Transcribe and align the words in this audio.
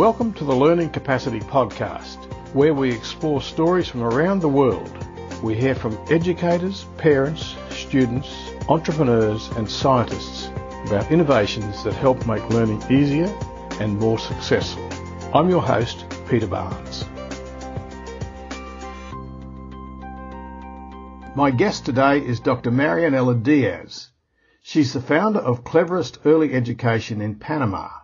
Welcome 0.00 0.32
to 0.32 0.44
the 0.44 0.54
Learning 0.54 0.88
Capacity 0.88 1.40
Podcast, 1.40 2.16
where 2.54 2.72
we 2.72 2.90
explore 2.90 3.42
stories 3.42 3.86
from 3.86 4.02
around 4.02 4.40
the 4.40 4.48
world. 4.48 4.90
We 5.42 5.54
hear 5.54 5.74
from 5.74 5.98
educators, 6.08 6.86
parents, 6.96 7.54
students, 7.68 8.34
entrepreneurs, 8.66 9.48
and 9.58 9.70
scientists 9.70 10.48
about 10.86 11.12
innovations 11.12 11.84
that 11.84 11.92
help 11.92 12.26
make 12.26 12.48
learning 12.48 12.82
easier 12.90 13.26
and 13.78 13.98
more 13.98 14.18
successful. 14.18 14.88
I'm 15.34 15.50
your 15.50 15.60
host, 15.60 16.06
Peter 16.30 16.46
Barnes. 16.46 17.04
My 21.36 21.50
guest 21.50 21.84
today 21.84 22.24
is 22.24 22.40
Dr. 22.40 22.70
Marianela 22.70 23.42
Diaz. 23.42 24.08
She's 24.62 24.94
the 24.94 25.02
founder 25.02 25.40
of 25.40 25.62
Cleverest 25.62 26.20
Early 26.24 26.54
Education 26.54 27.20
in 27.20 27.34
Panama. 27.34 27.99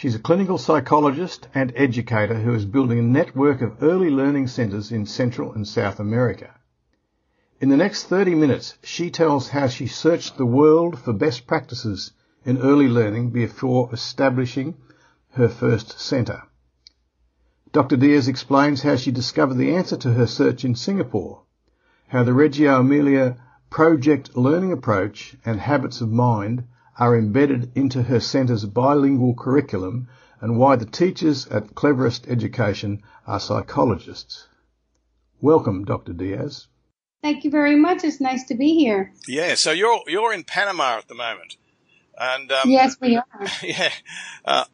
She's 0.00 0.14
a 0.14 0.18
clinical 0.18 0.56
psychologist 0.56 1.46
and 1.54 1.74
educator 1.76 2.36
who 2.40 2.54
is 2.54 2.64
building 2.64 2.98
a 2.98 3.02
network 3.02 3.60
of 3.60 3.82
early 3.82 4.08
learning 4.08 4.46
centres 4.46 4.90
in 4.90 5.04
Central 5.04 5.52
and 5.52 5.68
South 5.68 6.00
America. 6.00 6.54
In 7.60 7.68
the 7.68 7.76
next 7.76 8.04
30 8.04 8.34
minutes, 8.34 8.78
she 8.82 9.10
tells 9.10 9.50
how 9.50 9.66
she 9.66 9.86
searched 9.86 10.38
the 10.38 10.46
world 10.46 10.98
for 10.98 11.12
best 11.12 11.46
practices 11.46 12.12
in 12.46 12.56
early 12.62 12.88
learning 12.88 13.28
before 13.28 13.90
establishing 13.92 14.78
her 15.32 15.50
first 15.50 16.00
centre. 16.00 16.44
Dr. 17.70 17.98
Diaz 17.98 18.26
explains 18.26 18.80
how 18.80 18.96
she 18.96 19.10
discovered 19.10 19.58
the 19.58 19.74
answer 19.74 19.98
to 19.98 20.14
her 20.14 20.26
search 20.26 20.64
in 20.64 20.74
Singapore, 20.76 21.42
how 22.08 22.24
the 22.24 22.32
Reggio 22.32 22.80
Emilia 22.80 23.36
project 23.68 24.34
learning 24.34 24.72
approach 24.72 25.36
and 25.44 25.60
habits 25.60 26.00
of 26.00 26.10
mind 26.10 26.64
are 27.00 27.16
embedded 27.16 27.72
into 27.74 28.02
her 28.02 28.20
centre's 28.20 28.66
bilingual 28.66 29.34
curriculum 29.34 30.06
and 30.42 30.58
why 30.58 30.76
the 30.76 30.84
teachers 30.84 31.46
at 31.46 31.74
Cleverest 31.74 32.28
Education 32.28 33.02
are 33.26 33.40
psychologists. 33.40 34.46
Welcome, 35.40 35.86
Dr. 35.86 36.12
Diaz. 36.12 36.68
Thank 37.22 37.44
you 37.44 37.50
very 37.50 37.76
much. 37.76 38.04
It's 38.04 38.20
nice 38.20 38.44
to 38.44 38.54
be 38.54 38.74
here. 38.74 39.12
Yeah, 39.26 39.54
so 39.54 39.72
you're 39.72 40.00
you're 40.06 40.32
in 40.32 40.44
Panama 40.44 40.98
at 40.98 41.08
the 41.08 41.14
moment, 41.14 41.56
and 42.18 42.50
um, 42.52 42.70
yes, 42.70 42.96
we 43.00 43.16
are. 43.16 43.46
Yeah, 43.62 43.90
uh, 44.44 44.64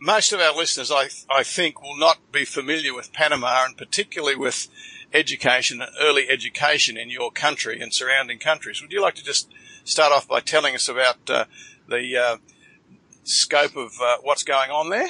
most 0.00 0.32
of 0.32 0.40
our 0.40 0.54
listeners, 0.54 0.90
I 0.90 1.08
I 1.30 1.42
think, 1.42 1.82
will 1.82 1.98
not 1.98 2.32
be 2.32 2.46
familiar 2.46 2.94
with 2.94 3.12
Panama, 3.12 3.64
and 3.66 3.76
particularly 3.76 4.36
with 4.36 4.68
education, 5.12 5.82
and 5.82 5.90
early 6.00 6.28
education 6.30 6.96
in 6.96 7.10
your 7.10 7.30
country 7.30 7.78
and 7.80 7.92
surrounding 7.92 8.38
countries. 8.38 8.80
Would 8.80 8.92
you 8.92 9.02
like 9.02 9.14
to 9.16 9.24
just 9.24 9.52
start 9.86 10.12
off 10.12 10.28
by 10.28 10.40
telling 10.40 10.74
us 10.74 10.88
about 10.88 11.30
uh, 11.30 11.44
the 11.88 12.16
uh, 12.16 12.36
scope 13.22 13.76
of 13.76 13.92
uh, 14.02 14.16
what's 14.22 14.42
going 14.42 14.70
on 14.70 14.90
there? 14.90 15.08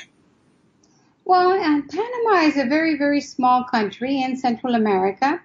Well, 1.24 1.52
uh, 1.52 1.80
Panama 1.90 2.46
is 2.46 2.56
a 2.56 2.66
very, 2.66 2.96
very 2.96 3.20
small 3.20 3.64
country 3.64 4.22
in 4.22 4.36
Central 4.36 4.74
America. 4.74 5.40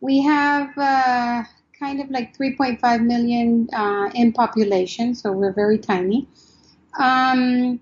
We 0.00 0.22
have 0.22 0.76
uh, 0.76 1.44
kind 1.78 2.00
of 2.00 2.10
like 2.10 2.36
3.5 2.36 3.06
million 3.06 3.68
uh, 3.72 4.10
in 4.12 4.32
population, 4.32 5.14
so 5.14 5.32
we're 5.32 5.52
very 5.52 5.78
tiny. 5.78 6.28
Um, 6.98 7.80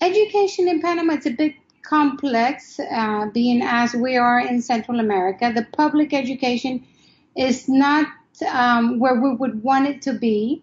education 0.00 0.68
in 0.68 0.82
Panama 0.82 1.14
is 1.14 1.26
a 1.26 1.30
bit 1.30 1.54
complex, 1.82 2.78
being 3.32 3.62
as 3.62 3.94
we 3.94 4.16
are 4.16 4.40
in 4.40 4.60
Central 4.60 5.00
America. 5.00 5.52
The 5.54 5.66
public 5.72 6.12
education 6.12 6.86
is 7.34 7.68
not 7.68 8.06
um, 8.42 8.98
where 8.98 9.20
we 9.20 9.34
would 9.34 9.62
want 9.62 9.86
it 9.86 10.02
to 10.02 10.12
be. 10.12 10.62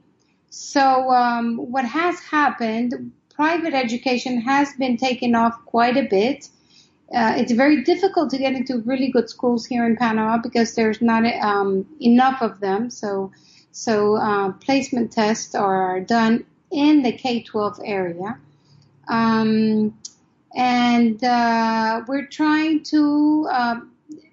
So, 0.50 1.12
um, 1.12 1.58
what 1.58 1.86
has 1.86 2.20
happened, 2.20 3.12
private 3.34 3.74
education 3.74 4.42
has 4.42 4.74
been 4.74 4.98
taken 4.98 5.36
off 5.36 5.54
quite 5.66 5.98
a 5.98 6.04
bit. 6.04 6.50
Uh, 7.14 7.36
it's 7.38 7.52
very 7.52 7.84
difficult 7.84 8.30
to 8.32 8.38
get 8.38 8.54
into 8.54 8.80
really 8.80 9.10
good 9.10 9.30
schools 9.30 9.66
here 9.66 9.86
in 9.86 9.96
Panama 9.96 10.38
because 10.38 10.76
there's 10.76 11.02
not 11.02 11.24
um, 11.42 11.86
enough 12.02 12.42
of 12.42 12.60
them. 12.60 12.90
So, 12.90 13.32
so 13.72 14.18
uh, 14.18 14.52
placement 14.54 15.12
tests 15.12 15.56
are 15.56 16.02
done 16.02 16.46
in 16.72 17.04
the 17.04 17.12
K-12 17.12 17.80
area. 17.86 18.38
Um, 19.08 19.98
and 20.56 21.24
uh, 21.24 22.02
we're 22.08 22.26
trying 22.26 22.84
to 22.86 23.48
uh, 23.52 23.80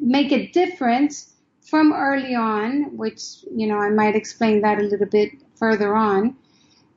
make 0.01 0.33
a 0.33 0.47
difference 0.49 1.34
from 1.65 1.93
early 1.93 2.35
on, 2.35 2.97
which 2.97 3.45
you 3.51 3.67
know 3.67 3.79
I 3.79 3.91
might 3.91 4.15
explain 4.15 4.61
that 4.63 4.79
a 4.79 4.83
little 4.83 5.07
bit 5.07 5.33
further 5.57 5.95
on. 5.95 6.37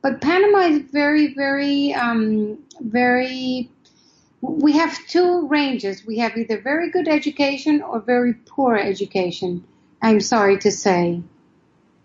But 0.00 0.20
Panama 0.20 0.58
is 0.60 0.82
very, 0.92 1.34
very, 1.34 1.92
um, 1.94 2.58
very. 2.80 3.70
We 4.40 4.72
have 4.72 4.96
two 5.08 5.48
ranges. 5.48 6.06
We 6.06 6.18
have 6.18 6.36
either 6.36 6.60
very 6.60 6.90
good 6.90 7.08
education 7.08 7.82
or 7.82 8.00
very 8.00 8.34
poor 8.34 8.76
education. 8.76 9.64
I'm 10.00 10.20
sorry 10.20 10.58
to 10.58 10.70
say. 10.70 11.22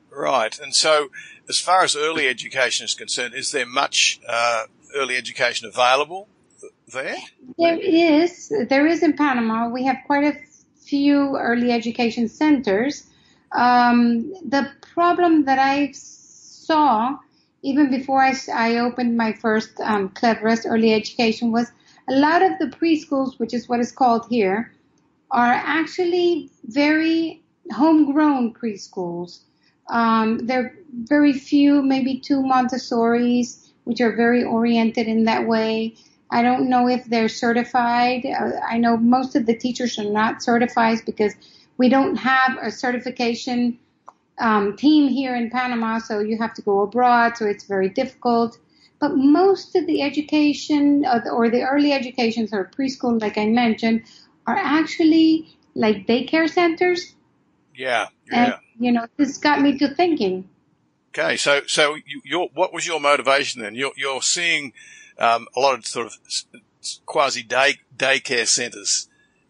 Right, 0.09 0.57
and 0.59 0.73
so 0.73 1.09
as 1.47 1.59
far 1.59 1.83
as 1.83 1.95
early 1.95 2.27
education 2.27 2.85
is 2.85 2.95
concerned, 2.95 3.35
is 3.35 3.51
there 3.51 3.65
much 3.65 4.19
uh, 4.27 4.63
early 4.95 5.15
education 5.15 5.67
available 5.67 6.27
there? 6.91 7.17
There 7.57 7.79
is. 7.79 8.51
There 8.69 8.87
is 8.87 9.03
in 9.03 9.13
Panama. 9.13 9.69
We 9.69 9.85
have 9.85 9.97
quite 10.05 10.23
a 10.23 10.52
few 10.85 11.37
early 11.37 11.71
education 11.71 12.27
centers. 12.27 13.07
Um, 13.51 14.33
the 14.43 14.71
problem 14.81 15.45
that 15.45 15.59
I 15.59 15.91
saw 15.93 17.17
even 17.63 17.89
before 17.89 18.21
I, 18.21 18.35
I 18.53 18.77
opened 18.77 19.17
my 19.17 19.31
first 19.33 19.79
um, 19.79 20.09
Cleverest 20.09 20.65
early 20.67 20.93
education 20.93 21.51
was 21.51 21.71
a 22.09 22.13
lot 22.13 22.41
of 22.41 22.59
the 22.59 22.65
preschools, 22.65 23.39
which 23.39 23.53
is 23.53 23.69
what 23.69 23.79
is 23.79 23.91
called 23.91 24.27
here, 24.29 24.73
are 25.31 25.53
actually 25.53 26.51
very 26.65 27.41
homegrown 27.71 28.53
preschools. 28.53 29.39
Um, 29.89 30.45
there 30.45 30.59
are 30.59 30.75
very 30.93 31.33
few, 31.33 31.81
maybe 31.81 32.19
two 32.19 32.43
Montessori's, 32.43 33.71
which 33.85 34.01
are 34.01 34.15
very 34.15 34.43
oriented 34.43 35.07
in 35.07 35.23
that 35.23 35.47
way. 35.47 35.95
I 36.33 36.41
don't 36.41 36.67
know 36.67 36.89
if 36.89 37.05
they're 37.05 37.29
certified. 37.29 38.25
Uh, 38.25 38.59
I 38.67 38.79
know 38.79 38.97
most 38.97 39.35
of 39.35 39.45
the 39.45 39.55
teachers 39.55 39.99
are 39.99 40.11
not 40.21 40.41
certified 40.41 40.99
because 41.05 41.35
we 41.77 41.89
don't 41.89 42.15
have 42.15 42.57
a 42.59 42.71
certification 42.71 43.77
um, 44.39 44.75
team 44.75 45.09
here 45.09 45.35
in 45.35 45.51
Panama, 45.51 45.99
so 45.99 46.19
you 46.19 46.39
have 46.39 46.55
to 46.55 46.63
go 46.63 46.81
abroad, 46.81 47.37
so 47.37 47.45
it's 47.45 47.65
very 47.65 47.87
difficult. 47.87 48.57
But 48.99 49.15
most 49.15 49.75
of 49.75 49.85
the 49.85 50.01
education 50.01 51.05
or 51.05 51.19
the, 51.19 51.29
or 51.29 51.49
the 51.51 51.61
early 51.61 51.91
educations 51.93 52.51
or 52.51 52.71
preschool, 52.75 53.21
like 53.21 53.37
I 53.37 53.45
mentioned, 53.45 54.03
are 54.47 54.57
actually 54.57 55.55
like 55.75 56.07
daycare 56.07 56.49
centers. 56.49 57.13
Yeah, 57.75 58.07
yeah. 58.31 58.43
And, 58.43 58.53
you 58.79 58.91
know, 58.91 59.05
this 59.17 59.37
got 59.37 59.61
me 59.61 59.77
to 59.77 59.93
thinking. 59.93 60.49
Okay, 61.09 61.37
so 61.37 61.61
so 61.67 61.93
you, 61.93 62.21
your 62.25 62.49
what 62.55 62.73
was 62.73 62.87
your 62.87 62.99
motivation 62.99 63.61
then? 63.61 63.75
You're 63.75 63.91
you're 63.95 64.23
seeing 64.23 64.73
um, 65.19 65.47
a 65.55 65.59
lot 65.59 65.77
of 65.77 65.85
sort 65.85 66.07
of 66.07 66.17
quasi 67.05 67.43
day 67.43 67.79
daycare 67.95 68.47
centres 68.47 69.07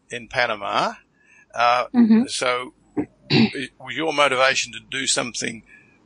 in 0.10 0.28
Panama. 0.28 0.94
Uh, 1.54 1.86
mm-hmm. 1.94 2.24
So, 2.28 2.74
was 3.80 3.96
your 3.96 4.14
motivation 4.14 4.72
to 4.74 4.80
do 4.80 5.08
something 5.08 5.64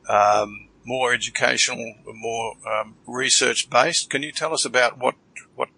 um, 0.08 0.68
more 0.84 1.12
educational, 1.12 1.94
more 2.06 2.54
um, 2.66 2.96
research 3.06 3.70
based? 3.70 4.10
Can 4.10 4.22
you 4.22 4.32
tell 4.32 4.52
us 4.52 4.64
about 4.64 4.98
what 4.98 5.14
what 5.54 5.68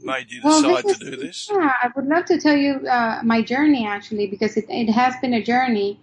made 0.00 0.30
you 0.30 0.42
decide 0.42 0.62
well, 0.62 0.76
is, 0.78 0.98
to 0.98 1.10
do 1.10 1.16
this? 1.16 1.48
Yeah, 1.50 1.72
I 1.82 1.88
would 1.94 2.06
love 2.06 2.24
to 2.26 2.40
tell 2.40 2.56
you 2.56 2.86
uh, 2.86 3.20
my 3.22 3.42
journey 3.42 3.86
actually 3.86 4.26
because 4.26 4.56
it, 4.56 4.66
it 4.68 4.90
has 4.92 5.14
been 5.20 5.34
a 5.34 5.42
journey. 5.42 6.00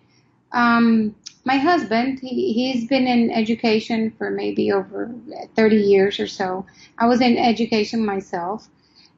Um, 0.52 1.16
my 1.46 1.58
husband, 1.58 2.20
he, 2.20 2.54
he's 2.54 2.88
been 2.88 3.08
in 3.08 3.32
education 3.32 4.12
for 4.18 4.30
maybe 4.30 4.72
over 4.72 5.14
30 5.56 5.76
years 5.76 6.20
or 6.20 6.28
so. 6.28 6.66
I 6.98 7.08
was 7.08 7.22
in 7.22 7.38
education 7.38 8.06
myself. 8.06 8.68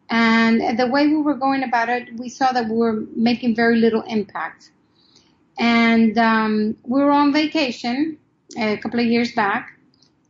And 0.10 0.78
the 0.78 0.88
way 0.88 1.08
we 1.08 1.18
were 1.18 1.36
going 1.36 1.64
about 1.64 1.90
it, 1.90 2.14
we 2.18 2.30
saw 2.30 2.52
that 2.52 2.68
we 2.68 2.76
were 2.76 3.06
making 3.16 3.56
very 3.56 3.78
little 3.78 4.02
impact. 4.02 4.72
And 5.58 6.18
um, 6.18 6.78
we 6.84 7.02
were 7.02 7.12
on 7.12 7.32
vacation 7.32 8.18
a 8.58 8.78
couple 8.78 9.00
of 9.00 9.06
years 9.06 9.32
back, 9.34 9.78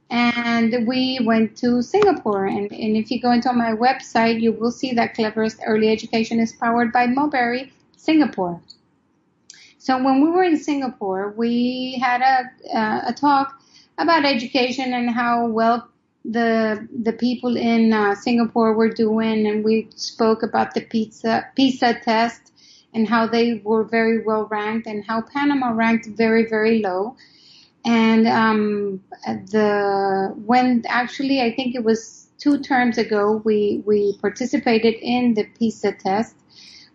and 0.10 0.86
we 0.88 1.20
went 1.24 1.58
to 1.58 1.82
Singapore. 1.82 2.46
And, 2.46 2.72
and 2.72 2.98
if 2.98 3.10
you 3.10 3.20
go 3.20 3.32
into 3.32 3.52
my 3.54 3.72
website, 3.72 4.42
you 4.42 4.52
will 4.52 4.72
see 4.72 4.94
that 4.94 5.16
Cleverest 5.16 5.60
Early 5.66 5.90
Education 5.90 6.40
is 6.40 6.52
powered 6.52 6.92
by 6.92 7.08
Mulberry 7.08 7.72
Singapore. 7.98 8.62
So 9.82 9.98
when 9.98 10.22
we 10.22 10.30
were 10.30 10.44
in 10.44 10.60
Singapore, 10.60 11.34
we 11.36 11.98
had 12.00 12.22
a, 12.22 12.78
uh, 12.78 13.02
a 13.08 13.14
talk 13.14 13.60
about 13.98 14.26
education 14.26 14.94
and 14.94 15.10
how 15.10 15.48
well 15.48 15.90
the 16.24 16.88
the 17.02 17.14
people 17.14 17.58
in 17.58 17.92
uh, 17.92 18.14
Singapore 18.14 18.76
were 18.76 18.90
doing, 18.94 19.48
and 19.48 19.64
we 19.66 19.88
spoke 19.96 20.44
about 20.44 20.76
the 20.76 20.82
PISA 20.82 21.48
PISA 21.56 21.96
test 22.04 22.54
and 22.94 23.08
how 23.10 23.26
they 23.26 23.56
were 23.64 23.84
very 23.84 24.24
well 24.24 24.46
ranked, 24.52 24.86
and 24.86 25.04
how 25.04 25.22
Panama 25.22 25.72
ranked 25.72 26.06
very 26.06 26.46
very 26.48 26.78
low. 26.84 27.16
And 27.84 28.28
um, 28.28 29.04
the 29.26 30.32
when 30.46 30.84
actually 30.90 31.42
I 31.42 31.56
think 31.56 31.74
it 31.74 31.84
was 31.84 32.28
two 32.38 32.60
terms 32.60 33.00
ago, 33.00 33.42
we, 33.44 33.82
we 33.88 34.16
participated 34.22 34.94
in 35.02 35.34
the 35.34 35.46
PISA 35.58 35.94
test. 35.94 36.36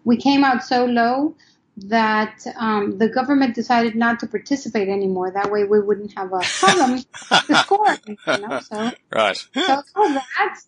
We 0.05 0.17
came 0.17 0.45
out 0.45 0.63
so 0.63 0.85
low 0.85 1.35
that 1.77 2.43
um, 2.57 2.99
the 2.99 3.09
government 3.09 3.55
decided 3.55 3.95
not 3.95 4.21
to 4.21 4.27
participate 4.27 4.89
anymore. 4.89 5.31
That 5.31 5.51
way, 5.51 5.65
we 5.65 5.81
wouldn't 5.81 6.15
have 6.17 6.33
a 6.33 6.41
problem 6.41 7.03
to 7.47 7.57
score. 7.63 7.97
You 8.07 8.17
know, 8.39 8.61
so 8.61 8.91
right. 9.13 9.37
so 9.37 9.83
for 9.95 10.09
that, 10.09 10.59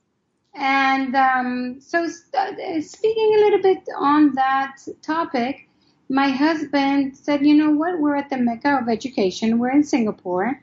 and 0.54 1.14
um, 1.16 1.80
so 1.80 2.04
uh, 2.04 2.80
speaking 2.80 3.34
a 3.36 3.38
little 3.38 3.62
bit 3.62 3.88
on 3.96 4.34
that 4.34 4.76
topic, 5.02 5.68
my 6.10 6.28
husband 6.28 7.16
said, 7.16 7.44
"You 7.44 7.54
know 7.54 7.70
what? 7.70 7.98
We're 7.98 8.16
at 8.16 8.28
the 8.28 8.38
mecca 8.38 8.78
of 8.82 8.88
education. 8.88 9.58
We're 9.58 9.70
in 9.70 9.84
Singapore." 9.84 10.60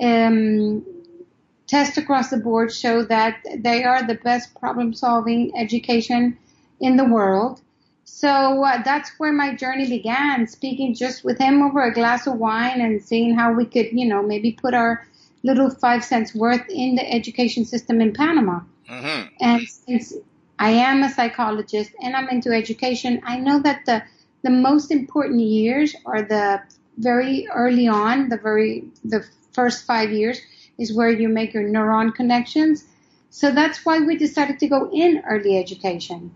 Um, 0.00 0.84
tests 1.66 1.98
across 1.98 2.30
the 2.30 2.36
board 2.36 2.72
show 2.72 3.04
that 3.04 3.36
they 3.58 3.84
are 3.84 4.04
the 4.04 4.14
best 4.14 4.54
problem-solving 4.58 5.52
education 5.56 6.36
in 6.80 6.96
the 6.96 7.04
world 7.04 7.60
so 8.12 8.64
uh, 8.64 8.82
that's 8.82 9.10
where 9.18 9.32
my 9.32 9.54
journey 9.54 9.88
began, 9.88 10.46
speaking 10.48 10.94
just 10.94 11.24
with 11.24 11.38
him 11.38 11.62
over 11.62 11.82
a 11.84 11.94
glass 11.94 12.26
of 12.26 12.38
wine 12.38 12.80
and 12.80 13.00
seeing 13.00 13.34
how 13.34 13.52
we 13.52 13.64
could, 13.64 13.92
you 13.92 14.04
know, 14.04 14.20
maybe 14.20 14.52
put 14.52 14.74
our 14.74 15.06
little 15.44 15.70
five 15.70 16.04
cents 16.04 16.34
worth 16.34 16.68
in 16.68 16.96
the 16.96 17.08
education 17.10 17.64
system 17.64 18.00
in 18.00 18.12
Panama. 18.12 18.60
Mm-hmm. 18.90 19.28
And 19.40 19.62
since 19.62 20.12
I 20.58 20.70
am 20.70 21.04
a 21.04 21.08
psychologist 21.08 21.92
and 22.02 22.16
I'm 22.16 22.28
into 22.28 22.50
education, 22.50 23.22
I 23.24 23.38
know 23.38 23.60
that 23.60 23.86
the 23.86 24.02
the 24.42 24.50
most 24.50 24.90
important 24.90 25.40
years 25.40 25.94
are 26.04 26.22
the 26.22 26.62
very 26.98 27.46
early 27.54 27.86
on, 27.86 28.28
the 28.28 28.38
very 28.38 28.84
the 29.04 29.24
first 29.52 29.86
five 29.86 30.10
years 30.10 30.40
is 30.78 30.92
where 30.92 31.10
you 31.10 31.28
make 31.28 31.54
your 31.54 31.64
neuron 31.64 32.12
connections. 32.14 32.84
So 33.30 33.52
that's 33.52 33.86
why 33.86 34.00
we 34.00 34.18
decided 34.18 34.58
to 34.58 34.68
go 34.68 34.90
in 34.92 35.22
early 35.26 35.56
education. 35.56 36.34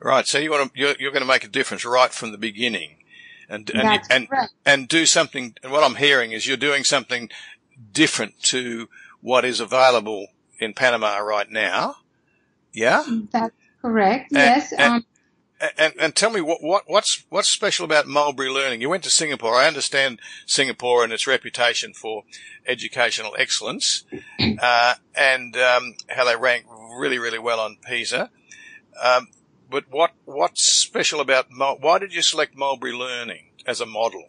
Right. 0.00 0.26
So 0.26 0.38
you 0.38 0.50
want 0.50 0.72
to, 0.72 0.78
you're, 0.78 0.94
you're 0.98 1.10
going 1.10 1.22
to 1.22 1.28
make 1.28 1.44
a 1.44 1.48
difference 1.48 1.84
right 1.84 2.12
from 2.12 2.32
the 2.32 2.38
beginning 2.38 2.96
and, 3.48 3.70
and, 3.70 4.00
and, 4.10 4.28
right. 4.30 4.48
and 4.64 4.88
do 4.88 5.06
something. 5.06 5.54
And 5.62 5.72
what 5.72 5.84
I'm 5.84 5.96
hearing 5.96 6.32
is 6.32 6.46
you're 6.46 6.56
doing 6.56 6.84
something 6.84 7.30
different 7.92 8.42
to 8.44 8.88
what 9.20 9.44
is 9.44 9.60
available 9.60 10.28
in 10.58 10.74
Panama 10.74 11.18
right 11.18 11.50
now. 11.50 11.96
Yeah. 12.72 13.04
That's 13.30 13.54
correct. 13.80 14.32
And, 14.32 14.38
yes. 14.38 14.72
And, 14.72 14.92
um, 14.92 15.06
and, 15.78 15.94
and, 15.98 16.14
tell 16.14 16.30
me 16.30 16.42
what, 16.42 16.62
what, 16.62 16.84
what's, 16.86 17.24
what's 17.30 17.48
special 17.48 17.86
about 17.86 18.06
Mulberry 18.06 18.50
Learning? 18.50 18.82
You 18.82 18.90
went 18.90 19.04
to 19.04 19.10
Singapore. 19.10 19.54
I 19.54 19.66
understand 19.66 20.20
Singapore 20.44 21.02
and 21.02 21.12
its 21.14 21.26
reputation 21.26 21.94
for 21.94 22.24
educational 22.66 23.34
excellence, 23.38 24.04
uh, 24.60 24.94
and, 25.14 25.56
um, 25.56 25.94
how 26.08 26.26
they 26.26 26.36
rank 26.36 26.66
really, 26.98 27.18
really 27.18 27.38
well 27.38 27.58
on 27.58 27.78
PISA. 27.80 28.28
Um, 29.02 29.28
but 29.70 29.84
what 29.90 30.12
what's 30.24 30.64
special 30.64 31.20
about 31.20 31.46
why 31.50 31.98
did 31.98 32.14
you 32.14 32.22
select 32.22 32.56
Mulberry 32.56 32.92
Learning 32.92 33.50
as 33.66 33.80
a 33.80 33.86
model? 33.86 34.24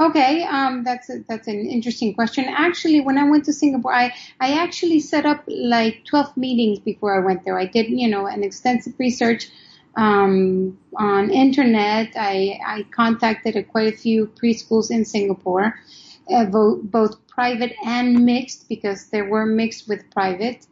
Okay, 0.00 0.44
um, 0.44 0.84
that's 0.84 1.10
a, 1.10 1.24
that's 1.28 1.48
an 1.48 1.66
interesting 1.66 2.14
question. 2.14 2.44
Actually, 2.46 3.00
when 3.00 3.18
I 3.18 3.28
went 3.28 3.44
to 3.46 3.52
Singapore, 3.52 3.92
I 3.92 4.14
I 4.38 4.52
actually 4.52 5.00
set 5.00 5.26
up 5.26 5.42
like 5.48 6.04
12 6.04 6.36
meetings 6.36 6.78
before 6.78 7.20
I 7.20 7.24
went 7.24 7.44
there. 7.44 7.58
I 7.58 7.66
did 7.66 7.88
you 7.88 8.08
know 8.08 8.26
an 8.26 8.44
extensive 8.44 8.94
research 8.98 9.48
um, 9.96 10.78
on 10.96 11.30
internet. 11.30 12.12
I 12.14 12.60
I 12.64 12.86
contacted 12.94 13.54
quite 13.68 13.92
a 13.92 13.96
few 13.96 14.28
preschools 14.40 14.92
in 14.92 15.04
Singapore, 15.04 15.74
uh, 16.32 16.44
both 16.44 17.26
private 17.26 17.74
and 17.84 18.24
mixed 18.24 18.68
because 18.68 19.10
there 19.10 19.24
were 19.24 19.46
mixed 19.46 19.88
with 19.88 20.08
private. 20.12 20.64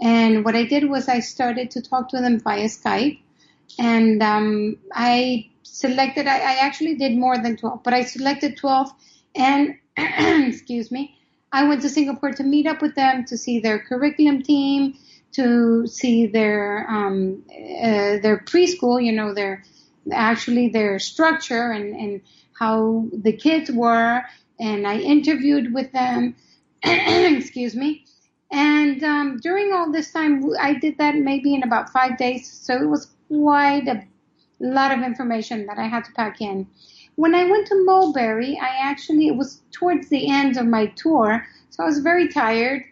And 0.00 0.44
what 0.44 0.56
I 0.56 0.64
did 0.64 0.88
was 0.88 1.08
I 1.08 1.20
started 1.20 1.72
to 1.72 1.82
talk 1.82 2.08
to 2.10 2.20
them 2.20 2.40
via 2.40 2.66
Skype. 2.66 3.20
And 3.78 4.22
um, 4.22 4.76
I 4.92 5.50
selected, 5.62 6.26
I, 6.26 6.38
I 6.38 6.56
actually 6.62 6.96
did 6.96 7.16
more 7.16 7.38
than 7.38 7.56
12, 7.56 7.82
but 7.82 7.94
I 7.94 8.04
selected 8.04 8.56
12. 8.56 8.90
And, 9.34 9.76
excuse 9.96 10.90
me, 10.90 11.16
I 11.52 11.64
went 11.64 11.82
to 11.82 11.88
Singapore 11.88 12.32
to 12.32 12.42
meet 12.42 12.66
up 12.66 12.80
with 12.80 12.94
them, 12.94 13.24
to 13.26 13.36
see 13.36 13.60
their 13.60 13.78
curriculum 13.78 14.42
team, 14.42 14.94
to 15.32 15.86
see 15.86 16.26
their 16.26 16.86
um, 16.88 17.44
uh, 17.50 18.18
their 18.18 18.42
preschool, 18.44 19.02
you 19.02 19.12
know, 19.12 19.34
their 19.34 19.64
actually 20.12 20.68
their 20.68 20.98
structure 20.98 21.70
and, 21.70 21.94
and 21.94 22.20
how 22.58 23.08
the 23.12 23.32
kids 23.32 23.70
were. 23.70 24.22
And 24.58 24.86
I 24.86 24.98
interviewed 24.98 25.72
with 25.72 25.92
them. 25.92 26.36
excuse 26.82 27.74
me. 27.74 28.04
And 28.50 29.02
um, 29.04 29.38
during 29.38 29.72
all 29.72 29.92
this 29.92 30.12
time, 30.12 30.44
I 30.60 30.74
did 30.74 30.98
that 30.98 31.14
maybe 31.14 31.54
in 31.54 31.62
about 31.62 31.90
five 31.90 32.18
days. 32.18 32.50
So 32.50 32.74
it 32.74 32.88
was 32.88 33.12
quite 33.28 33.86
a 33.86 34.04
lot 34.58 34.92
of 34.92 35.02
information 35.02 35.66
that 35.66 35.78
I 35.78 35.86
had 35.86 36.04
to 36.04 36.12
pack 36.12 36.40
in. 36.40 36.66
When 37.14 37.34
I 37.34 37.44
went 37.44 37.66
to 37.68 37.84
Mulberry, 37.84 38.58
I 38.60 38.90
actually, 38.90 39.28
it 39.28 39.36
was 39.36 39.62
towards 39.72 40.08
the 40.08 40.30
end 40.30 40.56
of 40.56 40.66
my 40.66 40.86
tour. 40.86 41.46
So 41.70 41.82
I 41.84 41.86
was 41.86 42.00
very 42.00 42.28
tired 42.28 42.84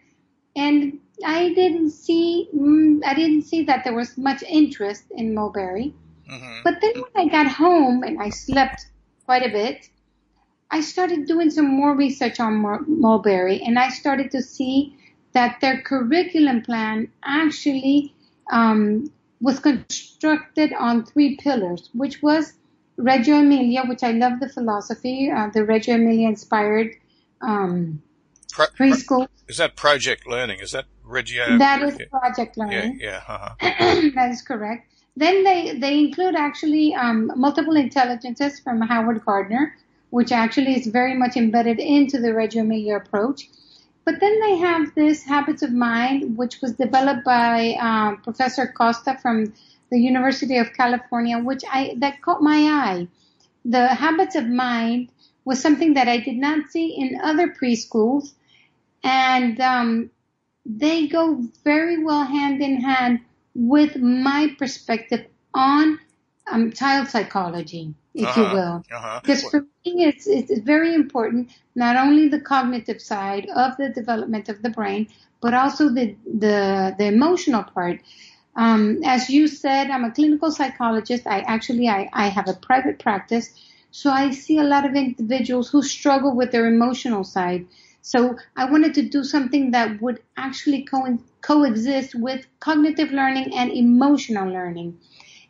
and 0.55 0.99
I 1.25 1.53
didn't 1.53 1.91
see, 1.91 2.47
mm, 2.55 3.01
I 3.05 3.13
didn't 3.13 3.43
see 3.43 3.63
that 3.63 3.83
there 3.83 3.95
was 3.95 4.17
much 4.17 4.43
interest 4.43 5.05
in 5.11 5.33
Mulberry. 5.33 5.93
Mm-hmm. 6.31 6.59
But 6.63 6.75
then 6.81 6.93
when 7.01 7.27
I 7.27 7.29
got 7.29 7.51
home 7.51 8.03
and 8.03 8.21
I 8.21 8.29
slept 8.29 8.87
quite 9.25 9.45
a 9.45 9.49
bit, 9.49 9.89
I 10.71 10.81
started 10.81 11.25
doing 11.25 11.49
some 11.49 11.67
more 11.67 11.95
research 11.95 12.39
on 12.39 12.85
Mulberry 12.87 13.61
and 13.61 13.79
I 13.79 13.89
started 13.89 14.31
to 14.31 14.41
see 14.41 14.95
that 15.33 15.59
their 15.61 15.81
curriculum 15.81 16.61
plan 16.61 17.11
actually 17.23 18.13
um, 18.51 19.11
was 19.41 19.59
constructed 19.59 20.73
on 20.73 21.05
three 21.05 21.37
pillars, 21.37 21.89
which 21.93 22.21
was 22.21 22.53
Reggio 22.97 23.37
Emilia, 23.37 23.83
which 23.85 24.03
I 24.03 24.11
love 24.11 24.39
the 24.39 24.49
philosophy, 24.49 25.31
uh, 25.31 25.49
the 25.53 25.63
Reggio 25.63 25.95
Emilia 25.95 26.27
inspired 26.27 26.95
um, 27.41 28.01
Pro- 28.51 28.67
preschool. 28.67 29.27
Is 29.47 29.57
that 29.57 29.75
project 29.75 30.27
learning? 30.27 30.59
Is 30.59 30.73
that 30.73 30.85
Reggio? 31.03 31.57
That 31.57 31.81
is 31.81 31.97
project 32.09 32.57
learning. 32.57 32.99
Yeah, 32.99 33.21
yeah. 33.27 33.35
Uh-huh. 33.61 34.09
that 34.15 34.31
is 34.31 34.41
correct. 34.41 34.91
Then 35.15 35.43
they, 35.43 35.77
they 35.77 35.99
include 35.99 36.35
actually 36.35 36.93
um, 36.93 37.31
multiple 37.35 37.75
intelligences 37.75 38.59
from 38.59 38.81
Howard 38.81 39.23
Gardner, 39.25 39.75
which 40.11 40.31
actually 40.31 40.75
is 40.75 40.87
very 40.87 41.15
much 41.15 41.35
embedded 41.37 41.79
into 41.79 42.19
the 42.19 42.33
Reggio 42.33 42.63
Emilia 42.63 42.97
approach. 42.97 43.49
But 44.09 44.21
then 44.21 44.39
they 44.39 44.57
have 44.57 44.95
this 44.95 45.23
habits 45.23 45.61
of 45.61 45.71
mind, 45.71 46.35
which 46.35 46.61
was 46.63 46.73
developed 46.73 47.23
by 47.25 47.77
um, 47.79 48.17
Professor 48.23 48.65
Costa 48.65 49.15
from 49.21 49.53
the 49.91 49.99
University 49.99 50.57
of 50.57 50.73
California, 50.73 51.37
which 51.37 51.63
I 51.71 51.93
that 51.97 52.19
caught 52.23 52.41
my 52.41 52.57
eye. 52.57 53.07
The 53.65 53.85
habits 53.89 54.33
of 54.33 54.47
mind 54.47 55.11
was 55.45 55.61
something 55.61 55.93
that 55.93 56.07
I 56.07 56.17
did 56.17 56.37
not 56.37 56.71
see 56.71 56.87
in 56.97 57.21
other 57.21 57.49
preschools, 57.49 58.33
and 59.03 59.61
um, 59.61 60.09
they 60.65 61.05
go 61.05 61.43
very 61.63 62.03
well 62.03 62.23
hand 62.23 62.63
in 62.63 62.81
hand 62.81 63.19
with 63.53 63.95
my 63.97 64.55
perspective 64.57 65.27
on 65.53 65.99
um, 66.51 66.71
child 66.71 67.09
psychology 67.09 67.93
if 68.19 68.29
uh-huh, 68.29 68.41
you 68.41 68.53
will. 68.53 68.85
Uh-huh. 68.91 69.19
Because 69.21 69.43
for 69.49 69.61
me, 69.85 70.05
it's, 70.05 70.27
it's 70.27 70.59
very 70.59 70.93
important, 70.93 71.51
not 71.75 71.95
only 71.95 72.27
the 72.27 72.39
cognitive 72.39 73.01
side 73.01 73.47
of 73.55 73.77
the 73.77 73.89
development 73.89 74.49
of 74.49 74.61
the 74.61 74.69
brain, 74.69 75.07
but 75.41 75.53
also 75.53 75.89
the, 75.89 76.15
the, 76.25 76.95
the 76.97 77.05
emotional 77.05 77.63
part. 77.63 77.99
Um, 78.55 78.99
as 79.05 79.29
you 79.29 79.47
said, 79.47 79.89
I'm 79.89 80.03
a 80.03 80.11
clinical 80.11 80.51
psychologist. 80.51 81.25
I 81.27 81.39
actually, 81.41 81.87
I, 81.87 82.09
I 82.13 82.27
have 82.27 82.47
a 82.47 82.53
private 82.53 82.99
practice. 82.99 83.53
So 83.91 84.11
I 84.11 84.31
see 84.31 84.57
a 84.57 84.63
lot 84.63 84.85
of 84.85 84.95
individuals 84.95 85.69
who 85.69 85.81
struggle 85.81 86.35
with 86.35 86.51
their 86.51 86.67
emotional 86.67 87.23
side. 87.23 87.67
So 88.01 88.37
I 88.55 88.65
wanted 88.65 88.93
to 88.95 89.03
do 89.03 89.23
something 89.23 89.71
that 89.71 90.01
would 90.01 90.21
actually 90.37 90.83
co- 90.83 91.19
coexist 91.41 92.15
with 92.15 92.45
cognitive 92.59 93.11
learning 93.11 93.53
and 93.55 93.71
emotional 93.71 94.49
learning. 94.49 94.99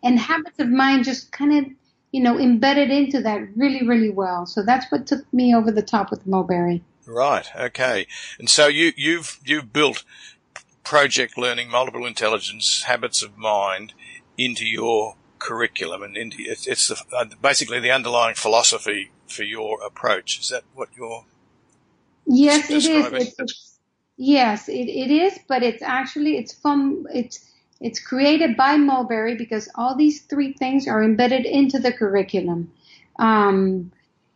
And 0.04 0.20
habits 0.20 0.60
of 0.60 0.70
mind 0.70 1.06
just 1.06 1.32
kind 1.32 1.54
of 1.58 1.72
you 2.12 2.22
know, 2.22 2.40
embedded 2.40 2.90
into 2.90 3.22
that 3.22 3.42
really, 3.56 3.88
really 3.88 4.10
well. 4.10 4.46
So 4.46 4.64
that's 4.64 4.92
what 4.92 5.06
took 5.06 5.32
me 5.34 5.54
over 5.54 5.72
the 5.72 5.82
top 5.82 6.12
with 6.12 6.26
Mulberry. 6.26 6.84
Right. 7.06 7.48
Okay. 7.56 8.08
And 8.40 8.50
so 8.50 8.68
you, 8.68 8.94
you've, 8.96 9.40
you've 9.46 9.72
built 9.72 10.04
project 10.84 11.38
learning, 11.38 11.70
multiple 11.70 12.06
intelligence, 12.06 12.84
habits 12.84 13.22
of 13.22 13.38
mind 13.38 13.94
into 14.38 14.66
your 14.66 15.16
curriculum 15.38 16.04
and 16.04 16.18
into, 16.18 16.38
it's, 16.40 16.68
it's 16.68 16.88
the, 16.88 17.02
uh, 17.16 17.26
basically 17.42 17.80
the 17.80 17.92
underlying 17.92 18.36
philosophy 18.36 19.12
for 19.28 19.44
your 19.44 19.82
approach. 19.84 20.40
Is 20.40 20.50
that 20.50 20.64
what 20.74 20.90
you're 20.98 21.26
Yes, 22.26 22.70
it 22.70 22.86
is. 22.86 23.12
It's, 23.12 23.40
it's, 23.40 23.80
yes, 24.18 24.70
it, 24.70 24.88
it 24.88 25.10
is, 25.10 25.40
but 25.48 25.64
it's 25.64 25.82
actually, 25.82 26.38
it's 26.38 26.54
from, 26.54 27.08
it's, 27.14 27.46
it's 27.82 28.00
created 28.00 28.58
by 28.58 28.76
Mulberry 28.76 29.36
because 29.36 29.70
all 29.76 29.96
these 29.96 30.22
three 30.24 30.54
things 30.54 30.88
are 30.88 31.04
embedded 31.04 31.46
into 31.46 31.80
the 31.80 31.94
curriculum. 31.94 32.72
Um, 33.18 33.92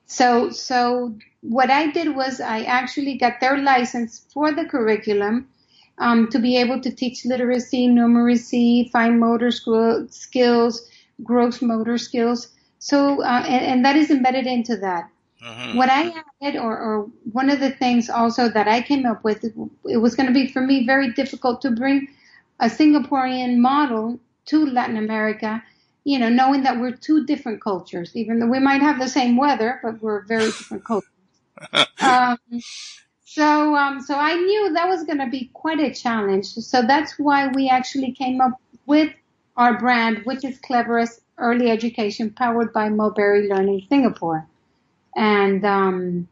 so, 0.06 0.50
so 0.50 1.16
what 1.42 1.70
I 1.70 1.92
did 1.92 2.16
was 2.16 2.40
I 2.40 2.64
actually 2.64 3.18
got 3.18 3.42
their 3.42 3.58
license 3.58 4.26
for 4.34 4.54
the 4.54 4.66
curriculum 4.66 5.50
um, 5.98 6.30
to 6.30 6.40
be 6.40 6.58
able 6.58 6.82
to 6.82 6.92
teach 6.92 7.26
literacy, 7.26 7.88
numeracy, 7.88 8.90
fine 8.92 9.20
motor 9.20 9.52
skills, 9.52 10.90
gross 11.24 11.62
motor 11.62 11.98
skills. 11.98 12.50
So, 12.80 13.24
uh, 13.24 13.44
and, 13.48 13.66
and, 13.66 13.86
that 13.86 13.96
is 13.96 14.10
embedded 14.10 14.46
into 14.46 14.76
that. 14.78 15.10
Mm-hmm. 15.42 15.78
What 15.78 15.90
I 15.90 16.14
added, 16.42 16.60
or, 16.60 16.78
or, 16.78 17.08
one 17.32 17.50
of 17.50 17.60
the 17.60 17.72
things 17.72 18.10
also 18.10 18.50
that 18.50 18.68
I 18.68 18.82
came 18.82 19.06
up 19.06 19.24
with, 19.24 19.44
it 19.44 19.98
was 19.98 20.16
going 20.16 20.28
to 20.28 20.34
be 20.34 20.52
for 20.52 20.62
me 20.62 20.86
very 20.86 21.14
difficult 21.14 21.62
to 21.62 21.72
bring 21.72 22.10
a 22.64 22.68
Singaporean 22.68 23.58
model 23.58 24.18
to 24.46 24.66
Latin 24.66 24.96
America, 24.96 25.62
you 26.06 26.18
know, 26.18 26.30
knowing 26.30 26.64
that 26.64 26.80
we're 26.80 26.96
two 26.96 27.26
different 27.26 27.62
cultures, 27.62 28.16
even 28.16 28.40
though 28.40 28.48
we 28.48 28.60
might 28.60 28.82
have 28.82 29.00
the 29.00 29.08
same 29.10 29.36
weather, 29.36 29.82
but 29.84 30.02
we're 30.02 30.22
very 30.22 30.46
different 30.46 30.86
cultures. 30.86 31.10
um, 32.02 32.38
so, 33.26 33.76
um, 33.76 34.02
so 34.02 34.16
I 34.16 34.36
knew 34.36 34.74
that 34.74 34.88
was 34.88 35.04
going 35.04 35.18
to 35.18 35.28
be 35.28 35.50
quite 35.54 35.82
a 35.82 35.94
challenge. 35.94 36.46
So 36.46 36.82
that's 36.84 37.20
why 37.20 37.50
we 37.50 37.68
actually 37.68 38.14
came 38.14 38.40
up 38.40 38.54
with 38.86 39.12
our 39.58 39.78
brand, 39.78 40.22
which 40.24 40.46
is 40.46 40.58
Cleverest 40.60 41.20
Early 41.38 41.70
Education, 41.70 42.30
powered 42.30 42.72
by 42.72 42.88
Mulberry 42.88 43.50
Learning 43.50 43.86
Singapore. 43.90 44.48
And 45.18 45.66
um, 45.66 46.30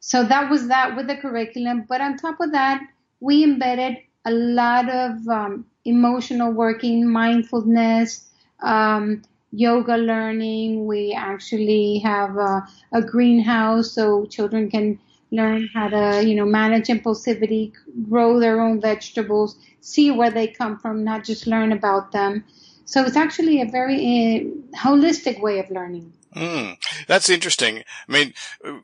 so 0.00 0.22
that 0.22 0.50
was 0.50 0.68
that 0.68 0.96
with 0.96 1.06
the 1.06 1.16
curriculum. 1.16 1.86
But 1.88 2.02
on 2.02 2.18
top 2.18 2.40
of 2.40 2.52
that, 2.52 2.82
we 3.20 3.42
embedded 3.42 3.96
a 4.24 4.30
lot 4.30 4.88
of 4.88 5.26
um, 5.28 5.66
emotional 5.84 6.52
working, 6.52 7.08
mindfulness, 7.08 8.28
um, 8.62 9.22
yoga 9.52 9.96
learning. 9.96 10.86
We 10.86 11.12
actually 11.12 11.98
have 11.98 12.36
a, 12.36 12.66
a, 12.92 13.02
greenhouse 13.02 13.92
so 13.92 14.26
children 14.26 14.70
can 14.70 14.98
learn 15.32 15.68
how 15.72 15.88
to, 15.88 16.22
you 16.24 16.34
know, 16.34 16.44
manage 16.44 16.88
impulsivity, 16.88 17.72
grow 18.08 18.38
their 18.38 18.60
own 18.60 18.80
vegetables, 18.80 19.56
see 19.80 20.10
where 20.10 20.30
they 20.30 20.48
come 20.48 20.78
from, 20.78 21.04
not 21.04 21.24
just 21.24 21.46
learn 21.46 21.72
about 21.72 22.12
them. 22.12 22.44
So 22.84 23.04
it's 23.04 23.16
actually 23.16 23.62
a 23.62 23.66
very 23.66 23.96
uh, 23.96 24.76
holistic 24.76 25.40
way 25.40 25.60
of 25.60 25.70
learning. 25.70 26.12
Mm, 26.34 26.76
that's 27.08 27.28
interesting. 27.28 27.82
I 28.08 28.12
mean, 28.12 28.34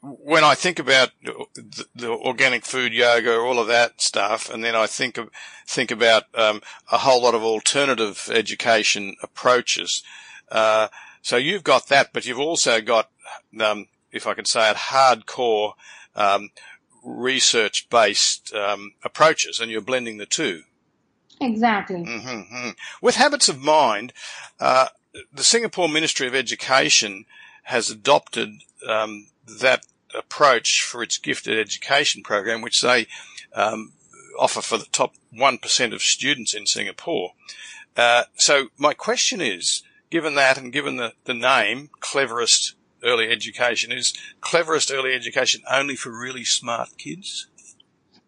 when 0.02 0.42
I 0.42 0.56
think 0.56 0.80
about 0.80 1.10
the, 1.22 1.86
the, 1.94 2.10
organic 2.10 2.64
food 2.64 2.92
yoga, 2.92 3.36
all 3.36 3.60
of 3.60 3.68
that 3.68 4.00
stuff, 4.00 4.50
and 4.50 4.64
then 4.64 4.74
I 4.74 4.88
think 4.88 5.16
of, 5.16 5.30
think 5.66 5.92
about 5.92 6.24
um, 6.34 6.60
a 6.90 6.98
whole 6.98 7.22
lot 7.22 7.36
of 7.36 7.44
alternative 7.44 8.28
education 8.32 9.14
approaches. 9.22 10.02
Uh, 10.50 10.88
so 11.22 11.36
you've 11.36 11.64
got 11.64 11.86
that, 11.88 12.12
but 12.12 12.26
you've 12.26 12.40
also 12.40 12.80
got, 12.80 13.10
um, 13.60 13.86
if 14.10 14.26
I 14.26 14.34
can 14.34 14.44
say 14.44 14.70
it, 14.70 14.76
hardcore 14.76 15.74
um, 16.16 16.50
research-based 17.04 18.54
um, 18.54 18.94
approaches, 19.04 19.60
and 19.60 19.70
you're 19.70 19.80
blending 19.80 20.18
the 20.18 20.26
two. 20.26 20.62
Exactly. 21.40 22.04
Mm-hmm, 22.04 22.28
mm-hmm. 22.28 22.70
With 23.00 23.16
habits 23.16 23.48
of 23.48 23.60
mind, 23.60 24.12
uh, 24.58 24.88
the 25.32 25.44
Singapore 25.44 25.88
Ministry 25.88 26.26
of 26.26 26.34
Education 26.34 27.24
has 27.66 27.90
adopted 27.90 28.62
um, 28.88 29.26
that 29.60 29.84
approach 30.14 30.82
for 30.82 31.02
its 31.02 31.18
gifted 31.18 31.58
education 31.58 32.22
program, 32.22 32.62
which 32.62 32.80
they 32.80 33.06
um, 33.54 33.92
offer 34.38 34.62
for 34.62 34.78
the 34.78 34.86
top 34.86 35.14
1% 35.34 35.92
of 35.92 36.00
students 36.00 36.54
in 36.54 36.64
Singapore. 36.64 37.32
Uh, 37.96 38.24
so 38.36 38.68
my 38.78 38.94
question 38.94 39.40
is, 39.40 39.82
given 40.10 40.36
that 40.36 40.56
and 40.56 40.72
given 40.72 40.96
the, 40.96 41.14
the 41.24 41.34
name, 41.34 41.90
Cleverest 41.98 42.74
Early 43.02 43.28
Education, 43.28 43.90
is 43.90 44.14
Cleverest 44.40 44.92
Early 44.92 45.12
Education 45.12 45.62
only 45.68 45.96
for 45.96 46.16
really 46.16 46.44
smart 46.44 46.90
kids? 46.98 47.48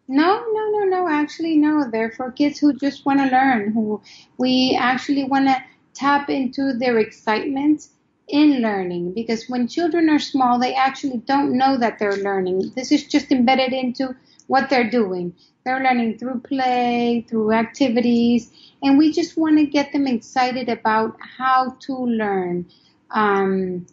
No, 0.09 0.43
no, 0.51 0.69
no, 0.71 0.83
no. 0.83 1.07
Actually, 1.07 1.55
no. 1.55 1.89
They're 1.89 2.11
for 2.11 2.31
kids 2.31 2.59
who 2.59 2.73
just 2.73 3.05
want 3.05 3.19
to 3.19 3.27
learn. 3.27 3.71
Who 3.71 4.01
we 4.37 4.77
actually 4.77 5.23
want 5.23 5.47
to 5.47 5.63
tap 5.93 6.29
into 6.29 6.73
their 6.73 6.97
excitement 6.97 7.87
in 8.29 8.61
learning 8.61 9.13
because 9.13 9.49
when 9.49 9.67
children 9.67 10.09
are 10.09 10.19
small, 10.19 10.59
they 10.59 10.73
actually 10.73 11.17
don't 11.17 11.57
know 11.57 11.77
that 11.77 11.99
they're 11.99 12.17
learning. 12.17 12.71
This 12.75 12.91
is 12.91 13.05
just 13.05 13.31
embedded 13.31 13.73
into 13.73 14.15
what 14.47 14.69
they're 14.69 14.89
doing. 14.89 15.33
They're 15.63 15.83
learning 15.83 16.17
through 16.17 16.41
play, 16.41 17.25
through 17.29 17.51
activities, 17.51 18.51
and 18.81 18.97
we 18.97 19.11
just 19.11 19.37
want 19.37 19.57
to 19.57 19.65
get 19.65 19.91
them 19.91 20.07
excited 20.07 20.69
about 20.69 21.17
how 21.37 21.75
to 21.81 21.93
learn. 21.93 22.65
Um, 23.11 23.85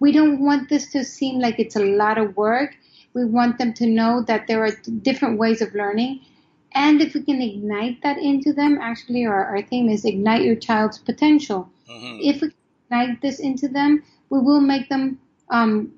we 0.00 0.12
don't 0.12 0.40
want 0.40 0.68
this 0.68 0.90
to 0.92 1.04
seem 1.04 1.38
like 1.38 1.58
it's 1.58 1.76
a 1.76 1.84
lot 1.84 2.18
of 2.18 2.36
work. 2.36 2.76
We 3.14 3.24
want 3.24 3.58
them 3.58 3.72
to 3.74 3.86
know 3.86 4.22
that 4.26 4.46
there 4.46 4.64
are 4.64 4.72
different 5.02 5.38
ways 5.38 5.62
of 5.62 5.74
learning. 5.74 6.20
And 6.74 7.00
if 7.00 7.14
we 7.14 7.22
can 7.22 7.40
ignite 7.40 8.02
that 8.02 8.18
into 8.18 8.52
them, 8.52 8.78
actually, 8.80 9.24
our, 9.24 9.46
our 9.46 9.62
theme 9.62 9.88
is 9.88 10.04
ignite 10.04 10.42
your 10.42 10.56
child's 10.56 10.98
potential. 10.98 11.70
Mm-hmm. 11.88 12.18
If 12.20 12.42
we 12.42 12.50
ignite 12.90 13.20
this 13.20 13.40
into 13.40 13.68
them, 13.68 14.02
we 14.30 14.38
will 14.40 14.60
make 14.60 14.88
them, 14.88 15.18
um, 15.50 15.92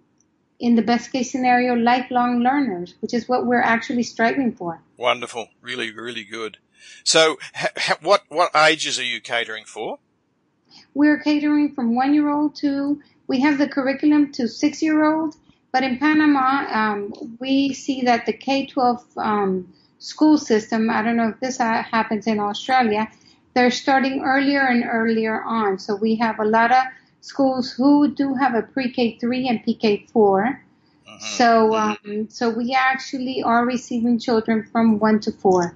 in 0.60 0.74
the 0.74 0.82
best 0.82 1.12
case 1.12 1.30
scenario, 1.30 1.74
lifelong 1.74 2.40
learners, 2.40 2.94
which 3.00 3.14
is 3.14 3.28
what 3.28 3.46
we're 3.46 3.62
actually 3.62 4.02
striving 4.02 4.52
for. 4.52 4.80
Wonderful. 4.96 5.48
Really, 5.62 5.92
really 5.92 6.24
good. 6.24 6.58
So, 7.04 7.38
ha- 7.54 7.68
ha- 7.76 7.98
what, 8.02 8.24
what 8.28 8.50
ages 8.56 8.98
are 8.98 9.04
you 9.04 9.20
catering 9.20 9.64
for? 9.64 9.98
We're 10.94 11.18
catering 11.18 11.74
from 11.74 11.94
one 11.94 12.14
year 12.14 12.28
old 12.28 12.56
to, 12.56 13.00
we 13.26 13.40
have 13.40 13.58
the 13.58 13.68
curriculum 13.68 14.32
to 14.32 14.48
six 14.48 14.82
year 14.82 15.04
old, 15.04 15.36
but 15.72 15.82
in 15.82 15.98
Panama, 15.98 16.66
um, 16.72 17.36
we 17.40 17.72
see 17.74 18.02
that 18.02 18.26
the 18.26 18.32
K 18.32 18.66
12 18.66 19.04
um, 19.16 19.74
school 19.98 20.38
system, 20.38 20.90
I 20.90 21.02
don't 21.02 21.16
know 21.16 21.28
if 21.28 21.40
this 21.40 21.58
happens 21.58 22.26
in 22.26 22.40
Australia, 22.40 23.08
they're 23.54 23.70
starting 23.70 24.22
earlier 24.22 24.60
and 24.60 24.84
earlier 24.84 25.42
on. 25.42 25.78
So 25.78 25.96
we 25.96 26.16
have 26.16 26.38
a 26.38 26.44
lot 26.44 26.70
of 26.70 26.84
schools 27.20 27.72
who 27.72 28.14
do 28.14 28.34
have 28.34 28.54
a 28.54 28.62
pre-K 28.62 29.18
three 29.18 29.48
and 29.48 29.64
PK 29.64 30.08
4 30.10 30.62
uh-huh. 31.18 31.36
So 31.36 31.74
um, 31.74 32.28
so 32.30 32.50
we 32.50 32.74
actually 32.74 33.42
are 33.42 33.64
receiving 33.64 34.18
children 34.18 34.68
from 34.70 34.98
one 34.98 35.18
to 35.20 35.32
four. 35.32 35.74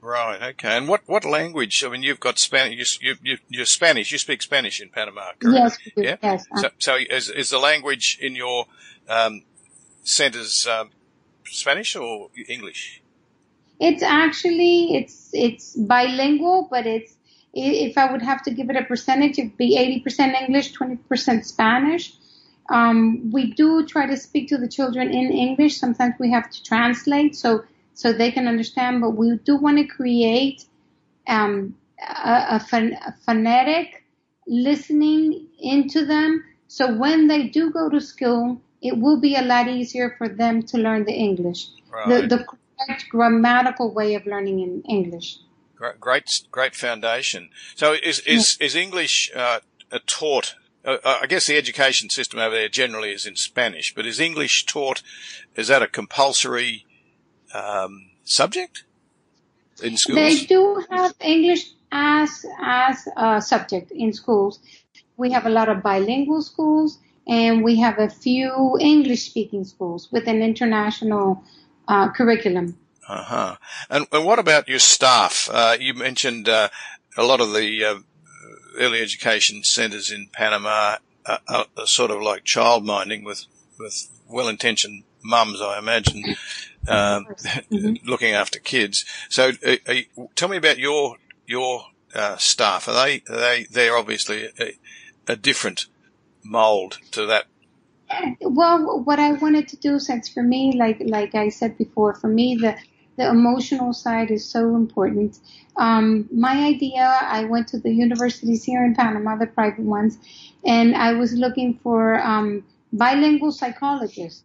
Right. 0.00 0.40
Okay. 0.50 0.76
And 0.76 0.86
what, 0.86 1.00
what 1.06 1.24
language? 1.24 1.82
I 1.82 1.88
mean, 1.88 2.02
you've 2.02 2.20
got 2.20 2.38
Spanish. 2.38 2.98
You, 3.00 3.14
you, 3.22 3.38
you're 3.48 3.64
Spanish. 3.64 4.12
You 4.12 4.18
speak 4.18 4.42
Spanish 4.42 4.80
in 4.80 4.90
Panama, 4.90 5.30
correct? 5.40 5.78
Yes. 5.96 5.96
Yeah. 5.96 6.16
Yes. 6.22 6.46
So, 6.56 6.68
so 6.78 6.96
is, 6.96 7.30
is 7.30 7.48
the 7.48 7.58
language 7.58 8.18
in 8.20 8.36
your 8.36 8.66
um, 9.08 9.44
centres 10.02 10.66
um, 10.66 10.90
Spanish 11.46 11.96
or 11.96 12.28
English? 12.48 13.00
It's 13.80 14.02
actually 14.02 14.96
it's 14.96 15.30
it's 15.32 15.76
bilingual, 15.76 16.68
but 16.70 16.86
it's 16.86 17.14
if 17.54 17.96
I 17.98 18.10
would 18.10 18.22
have 18.22 18.42
to 18.44 18.50
give 18.50 18.70
it 18.70 18.76
a 18.76 18.84
percentage, 18.84 19.38
it'd 19.38 19.56
be 19.56 19.76
80% 20.04 20.42
English, 20.42 20.74
20% 20.74 21.44
Spanish. 21.44 22.12
Um, 22.68 23.30
we 23.30 23.52
do 23.52 23.86
try 23.86 24.06
to 24.06 24.16
speak 24.16 24.48
to 24.48 24.58
the 24.58 24.66
children 24.66 25.12
in 25.12 25.30
English. 25.30 25.78
Sometimes 25.78 26.14
we 26.18 26.30
have 26.32 26.50
to 26.50 26.62
translate 26.62 27.36
so 27.36 27.64
so 27.94 28.12
they 28.12 28.32
can 28.32 28.48
understand, 28.48 29.00
but 29.00 29.10
we 29.10 29.38
do 29.44 29.56
want 29.56 29.78
to 29.78 29.84
create 29.84 30.64
um, 31.28 31.76
a, 32.00 32.56
a, 32.56 32.66
ph- 32.68 32.92
a, 33.06 33.14
phonetic 33.24 34.02
listening 34.48 35.46
into 35.60 36.04
them. 36.04 36.44
So 36.66 36.92
when 36.92 37.28
they 37.28 37.44
do 37.48 37.70
go 37.70 37.88
to 37.88 38.00
school, 38.00 38.60
it 38.82 38.98
will 38.98 39.20
be 39.20 39.36
a 39.36 39.42
lot 39.42 39.68
easier 39.68 40.16
for 40.18 40.28
them 40.28 40.62
to 40.64 40.78
learn 40.78 41.04
the 41.04 41.12
English, 41.12 41.68
right. 41.88 42.28
the, 42.28 42.36
the 42.36 42.44
correct 42.78 43.08
grammatical 43.10 43.92
way 43.92 44.14
of 44.14 44.26
learning 44.26 44.60
in 44.60 44.82
English. 44.82 45.38
Great, 45.76 46.00
great, 46.00 46.40
great 46.50 46.74
foundation. 46.74 47.50
So 47.74 47.92
is 47.92 48.20
is 48.20 48.56
is 48.60 48.74
English 48.74 49.30
uh, 49.34 49.60
taught? 50.06 50.54
Uh, 50.84 50.98
uh, 51.04 51.18
I 51.22 51.26
guess 51.26 51.46
the 51.46 51.56
education 51.56 52.10
system 52.10 52.38
over 52.38 52.54
there 52.54 52.68
generally 52.68 53.12
is 53.12 53.26
in 53.26 53.36
Spanish, 53.36 53.94
but 53.94 54.06
is 54.06 54.20
English 54.20 54.66
taught? 54.66 55.02
Is 55.56 55.68
that 55.68 55.82
a 55.82 55.88
compulsory 55.88 56.84
um, 57.54 58.10
subject 58.24 58.84
in 59.82 59.96
schools? 59.96 60.16
They 60.16 60.46
do 60.46 60.84
have 60.90 61.14
English 61.20 61.70
as 61.90 62.44
as 62.60 63.08
a 63.16 63.40
subject 63.40 63.90
in 63.90 64.12
schools. 64.12 64.60
We 65.16 65.32
have 65.32 65.46
a 65.46 65.50
lot 65.50 65.68
of 65.68 65.82
bilingual 65.82 66.42
schools, 66.42 66.98
and 67.26 67.64
we 67.64 67.76
have 67.76 67.98
a 67.98 68.08
few 68.08 68.76
English 68.80 69.22
speaking 69.22 69.64
schools 69.64 70.08
with 70.12 70.26
an 70.28 70.42
international 70.42 71.42
uh, 71.88 72.10
curriculum. 72.12 72.76
Uh 73.06 73.22
huh. 73.22 73.56
And, 73.90 74.06
and 74.12 74.24
what 74.24 74.38
about 74.38 74.68
your 74.68 74.78
staff? 74.78 75.48
Uh, 75.52 75.76
you 75.78 75.94
mentioned 75.94 76.48
uh, 76.48 76.68
a 77.16 77.22
lot 77.24 77.40
of 77.40 77.52
the 77.52 77.84
uh, 77.84 77.98
early 78.78 79.00
education 79.00 79.62
centres 79.62 80.10
in 80.10 80.28
Panama 80.32 80.96
are, 81.26 81.40
are, 81.48 81.66
sort 81.86 82.10
of 82.10 82.22
like 82.22 82.44
child 82.44 82.84
minding 82.84 83.24
with 83.24 83.46
with 83.78 84.08
well 84.28 84.48
intentioned 84.48 85.04
mums, 85.22 85.60
I 85.60 85.78
imagine, 85.78 86.24
um, 86.88 87.26
mm-hmm. 87.26 88.08
looking 88.08 88.34
after 88.34 88.58
kids. 88.58 89.04
So, 89.28 89.52
uh, 89.66 89.94
tell 90.34 90.48
me 90.48 90.56
about 90.56 90.78
your 90.78 91.16
your 91.46 91.86
uh, 92.14 92.36
staff. 92.36 92.88
Are 92.88 92.94
they 92.94 93.22
are 93.28 93.36
they 93.36 93.66
they're 93.70 93.96
obviously 93.96 94.48
a, 94.58 94.78
a 95.26 95.36
different 95.36 95.86
mold 96.42 96.98
to 97.12 97.26
that 97.26 97.46
well, 98.40 99.00
what 99.02 99.18
I 99.18 99.32
wanted 99.32 99.68
to 99.68 99.76
do, 99.76 99.98
since 99.98 100.28
for 100.28 100.42
me, 100.42 100.72
like 100.76 101.00
like 101.06 101.34
I 101.34 101.48
said 101.48 101.76
before, 101.78 102.14
for 102.14 102.28
me 102.28 102.56
the 102.56 102.76
the 103.16 103.28
emotional 103.28 103.92
side 103.92 104.30
is 104.30 104.44
so 104.44 104.74
important. 104.74 105.38
Um, 105.76 106.28
my 106.32 106.64
idea, 106.66 107.18
I 107.22 107.44
went 107.44 107.68
to 107.68 107.78
the 107.78 107.92
universities 107.92 108.64
here 108.64 108.84
in 108.84 108.94
Panama, 108.94 109.36
the 109.36 109.46
private 109.46 109.84
ones, 109.84 110.18
and 110.64 110.94
I 110.96 111.12
was 111.14 111.32
looking 111.34 111.78
for 111.82 112.20
um, 112.22 112.64
bilingual 112.92 113.52
psychologists 113.52 114.44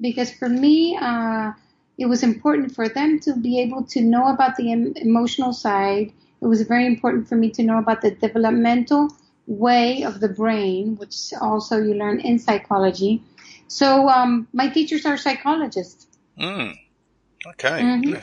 because 0.00 0.32
for 0.32 0.48
me, 0.48 0.96
uh, 1.00 1.52
it 1.98 2.06
was 2.06 2.22
important 2.22 2.74
for 2.74 2.88
them 2.88 3.18
to 3.20 3.34
be 3.36 3.60
able 3.60 3.82
to 3.84 4.00
know 4.00 4.28
about 4.28 4.56
the 4.56 4.72
em- 4.72 4.92
emotional 4.96 5.52
side. 5.52 6.12
It 6.42 6.46
was 6.46 6.62
very 6.62 6.86
important 6.86 7.28
for 7.28 7.36
me 7.36 7.50
to 7.50 7.62
know 7.62 7.78
about 7.78 8.02
the 8.02 8.10
developmental 8.10 9.08
way 9.46 10.02
of 10.02 10.20
the 10.20 10.28
brain, 10.28 10.96
which 10.96 11.32
also 11.40 11.78
you 11.78 11.94
learn 11.94 12.20
in 12.20 12.38
psychology. 12.38 13.22
So 13.68 14.08
um, 14.08 14.48
my 14.52 14.68
teachers 14.68 15.06
are 15.06 15.16
psychologists. 15.16 16.06
Mm. 16.38 16.76
Okay. 17.46 17.80
Mm-hmm. 17.80 18.20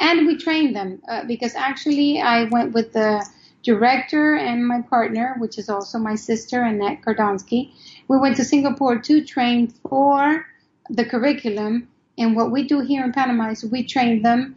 And 0.00 0.26
we 0.26 0.36
train 0.36 0.72
them 0.72 1.02
uh, 1.08 1.24
because 1.24 1.54
actually 1.54 2.20
I 2.20 2.44
went 2.44 2.72
with 2.72 2.92
the 2.92 3.24
director 3.62 4.36
and 4.36 4.66
my 4.66 4.82
partner, 4.82 5.36
which 5.38 5.58
is 5.58 5.68
also 5.68 5.98
my 5.98 6.14
sister, 6.14 6.62
Annette 6.62 7.02
Kardonsky. 7.02 7.72
We 8.08 8.18
went 8.18 8.36
to 8.36 8.44
Singapore 8.44 8.98
to 8.98 9.24
train 9.24 9.68
for 9.68 10.46
the 10.88 11.04
curriculum. 11.04 11.88
And 12.18 12.36
what 12.36 12.50
we 12.50 12.66
do 12.66 12.80
here 12.80 13.04
in 13.04 13.12
Panama 13.12 13.50
is 13.50 13.64
we 13.64 13.84
train 13.84 14.22
them. 14.22 14.56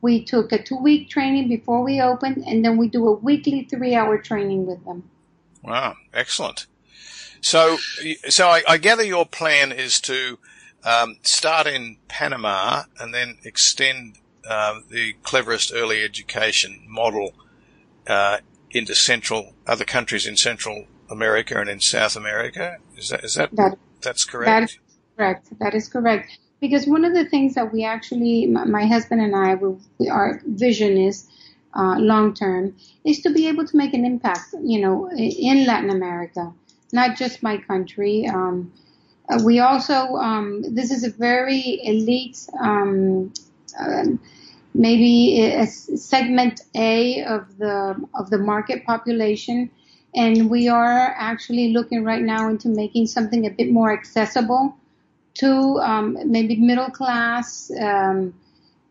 We 0.00 0.24
took 0.24 0.52
a 0.52 0.62
two 0.62 0.76
week 0.76 1.08
training 1.08 1.48
before 1.48 1.82
we 1.82 2.00
opened, 2.00 2.44
and 2.46 2.64
then 2.64 2.76
we 2.76 2.88
do 2.88 3.08
a 3.08 3.12
weekly 3.12 3.66
three 3.70 3.94
hour 3.94 4.18
training 4.18 4.66
with 4.66 4.84
them. 4.84 5.08
Wow, 5.64 5.96
excellent. 6.12 6.66
So, 7.40 7.78
so 8.28 8.48
I, 8.48 8.62
I 8.68 8.78
gather 8.78 9.02
your 9.02 9.26
plan 9.26 9.72
is 9.72 10.00
to 10.02 10.38
um, 10.84 11.16
start 11.22 11.66
in 11.66 11.96
Panama 12.08 12.84
and 13.00 13.14
then 13.14 13.38
extend 13.44 14.18
uh, 14.48 14.80
the 14.90 15.14
cleverest 15.22 15.72
early 15.74 16.02
education 16.02 16.84
model 16.86 17.32
uh, 18.06 18.38
into 18.70 18.94
central 18.94 19.54
other 19.66 19.84
countries 19.84 20.26
in 20.26 20.36
Central 20.36 20.86
America 21.10 21.58
and 21.58 21.70
in 21.70 21.80
South 21.80 22.16
America. 22.16 22.76
Is 22.96 23.08
that 23.08 23.24
is 23.24 23.34
that, 23.34 23.54
that 23.56 23.78
that's 24.02 24.24
correct? 24.24 24.46
That 24.46 24.62
is 24.64 24.78
correct. 25.16 25.58
That 25.60 25.74
is 25.74 25.88
correct. 25.88 26.38
Because 26.60 26.86
one 26.86 27.04
of 27.04 27.14
the 27.14 27.26
things 27.26 27.54
that 27.54 27.72
we 27.72 27.84
actually, 27.84 28.46
my 28.46 28.86
husband 28.86 29.20
and 29.20 29.36
I, 29.36 29.54
we, 29.54 29.76
we 29.98 30.08
our 30.08 30.40
vision 30.46 30.96
is 30.96 31.28
uh, 31.74 31.98
long 31.98 32.34
term 32.34 32.74
is 33.04 33.20
to 33.20 33.30
be 33.30 33.48
able 33.48 33.66
to 33.66 33.76
make 33.76 33.94
an 33.94 34.04
impact, 34.04 34.54
you 34.62 34.80
know, 34.80 35.10
in 35.10 35.66
Latin 35.66 35.90
America, 35.90 36.52
not 36.92 37.16
just 37.16 37.42
my 37.42 37.58
country. 37.58 38.26
Um, 38.26 38.72
uh, 39.28 39.40
we 39.44 39.58
also, 39.58 40.16
um, 40.16 40.62
this 40.74 40.90
is 40.90 41.04
a 41.04 41.10
very 41.10 41.80
elite, 41.84 42.46
um, 42.60 43.32
uh, 43.78 44.04
maybe 44.74 45.40
a 45.40 45.66
segment 45.66 46.60
A 46.74 47.24
of 47.24 47.58
the 47.58 47.96
of 48.14 48.30
the 48.30 48.38
market 48.38 48.84
population, 48.84 49.70
and 50.14 50.50
we 50.50 50.68
are 50.68 51.14
actually 51.16 51.72
looking 51.72 52.04
right 52.04 52.22
now 52.22 52.48
into 52.48 52.68
making 52.68 53.06
something 53.06 53.46
a 53.46 53.50
bit 53.50 53.70
more 53.70 53.92
accessible 53.92 54.76
to 55.34 55.78
um, 55.80 56.18
maybe 56.26 56.56
middle 56.56 56.90
class 56.90 57.70
um, 57.80 58.34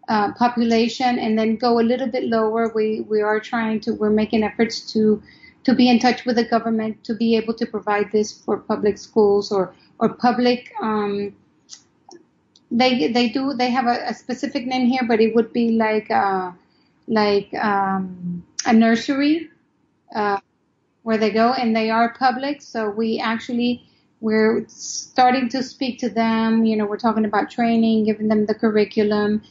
uh, 0.09 0.33
population, 0.33 1.19
and 1.19 1.37
then 1.37 1.55
go 1.55 1.79
a 1.79 1.85
little 1.91 2.07
bit 2.07 2.25
lower. 2.25 2.71
We 2.73 3.01
we 3.01 3.21
are 3.21 3.39
trying 3.39 3.79
to 3.81 3.93
we're 3.93 4.09
making 4.09 4.43
efforts 4.43 4.91
to 4.93 5.21
to 5.63 5.73
be 5.73 5.89
in 5.89 5.99
touch 5.99 6.25
with 6.25 6.35
the 6.35 6.43
government 6.43 7.03
to 7.05 7.15
be 7.15 7.35
able 7.35 7.53
to 7.53 7.65
provide 7.65 8.11
this 8.11 8.31
for 8.31 8.57
public 8.57 8.97
schools 8.97 9.51
or 9.51 9.73
or 9.99 10.09
public. 10.09 10.71
Um, 10.81 11.35
they 12.71 13.07
they 13.07 13.29
do 13.29 13.53
they 13.53 13.69
have 13.69 13.85
a, 13.85 14.09
a, 14.09 14.13
specific 14.13 14.65
name 14.65 14.87
here, 14.87 15.03
but 15.07 15.21
it 15.21 15.35
would 15.35 15.53
be 15.53 15.71
like 15.71 16.09
uh, 16.09 16.51
like 17.07 17.53
um, 17.53 18.43
a 18.65 18.73
nursery 18.73 19.49
uh, 20.15 20.39
where 21.03 21.17
they 21.17 21.29
go, 21.29 21.53
and 21.53 21.75
they 21.75 21.89
are 21.89 22.13
public. 22.13 22.61
So 22.61 22.89
we 22.89 23.19
actually 23.19 23.85
we're 24.21 24.65
starting 24.67 25.49
to 25.49 25.61
speak 25.61 25.99
to 25.99 26.09
them. 26.09 26.65
You 26.65 26.77
know, 26.77 26.85
we're 26.85 26.97
talking 26.97 27.25
about 27.25 27.51
training, 27.51 28.05
giving 28.05 28.27
them 28.27 28.45
the 28.45 28.55
curriculum, 28.55 29.43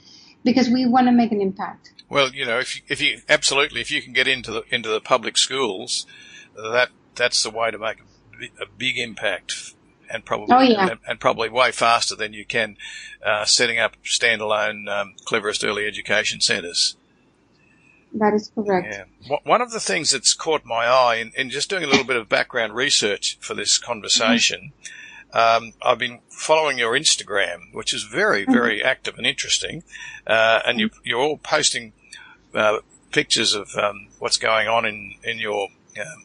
because 0.44 0.68
we 0.68 0.86
want 0.86 1.06
to 1.06 1.12
make 1.12 1.32
an 1.32 1.40
impact. 1.40 1.92
Well, 2.08 2.32
you 2.32 2.44
know, 2.44 2.58
if 2.58 2.76
you, 2.76 2.82
if 2.88 3.00
you 3.00 3.20
absolutely 3.28 3.80
if 3.80 3.90
you 3.90 4.02
can 4.02 4.12
get 4.12 4.28
into 4.28 4.52
the 4.52 4.64
into 4.70 4.88
the 4.88 5.00
public 5.00 5.38
schools, 5.38 6.06
that 6.56 6.90
that's 7.14 7.42
the 7.42 7.50
way 7.50 7.70
to 7.70 7.78
make 7.78 7.98
a, 8.00 8.62
a 8.62 8.66
big 8.66 8.98
impact 8.98 9.74
and 10.10 10.24
probably 10.24 10.54
oh, 10.54 10.60
yeah. 10.60 10.88
and, 10.90 11.00
and, 11.08 11.20
probably 11.20 11.48
way 11.48 11.72
faster 11.72 12.14
than 12.14 12.34
you 12.34 12.44
can 12.44 12.76
uh, 13.24 13.44
setting 13.44 13.78
up 13.78 13.96
standalone 14.04 14.88
um, 14.88 15.14
cleverest 15.24 15.64
early 15.64 15.86
education 15.86 16.40
centres. 16.40 16.96
That 18.14 18.34
is 18.34 18.52
correct. 18.54 19.06
Yeah. 19.22 19.38
One 19.44 19.62
of 19.62 19.70
the 19.70 19.80
things 19.80 20.10
that's 20.10 20.34
caught 20.34 20.66
my 20.66 20.84
eye 20.84 21.16
in, 21.16 21.32
in 21.34 21.48
just 21.48 21.70
doing 21.70 21.82
a 21.82 21.86
little 21.86 22.04
bit 22.04 22.16
of 22.16 22.28
background 22.28 22.74
research 22.74 23.38
for 23.40 23.54
this 23.54 23.78
conversation, 23.78 24.72
mm-hmm. 24.82 24.92
Um, 25.32 25.72
I've 25.82 25.98
been 25.98 26.20
following 26.28 26.78
your 26.78 26.96
Instagram, 26.96 27.72
which 27.72 27.94
is 27.94 28.02
very, 28.02 28.42
mm-hmm. 28.42 28.52
very 28.52 28.78
mm-hmm. 28.78 28.86
active 28.86 29.16
and 29.16 29.26
interesting, 29.26 29.82
uh, 30.26 30.60
and 30.66 30.80
you, 30.80 30.90
you're 31.04 31.20
all 31.20 31.38
posting 31.38 31.92
uh, 32.54 32.78
pictures 33.10 33.54
of 33.54 33.74
um, 33.76 34.08
what's 34.18 34.36
going 34.36 34.68
on 34.68 34.84
in 34.84 35.14
in 35.22 35.38
your 35.38 35.68
um, 36.00 36.24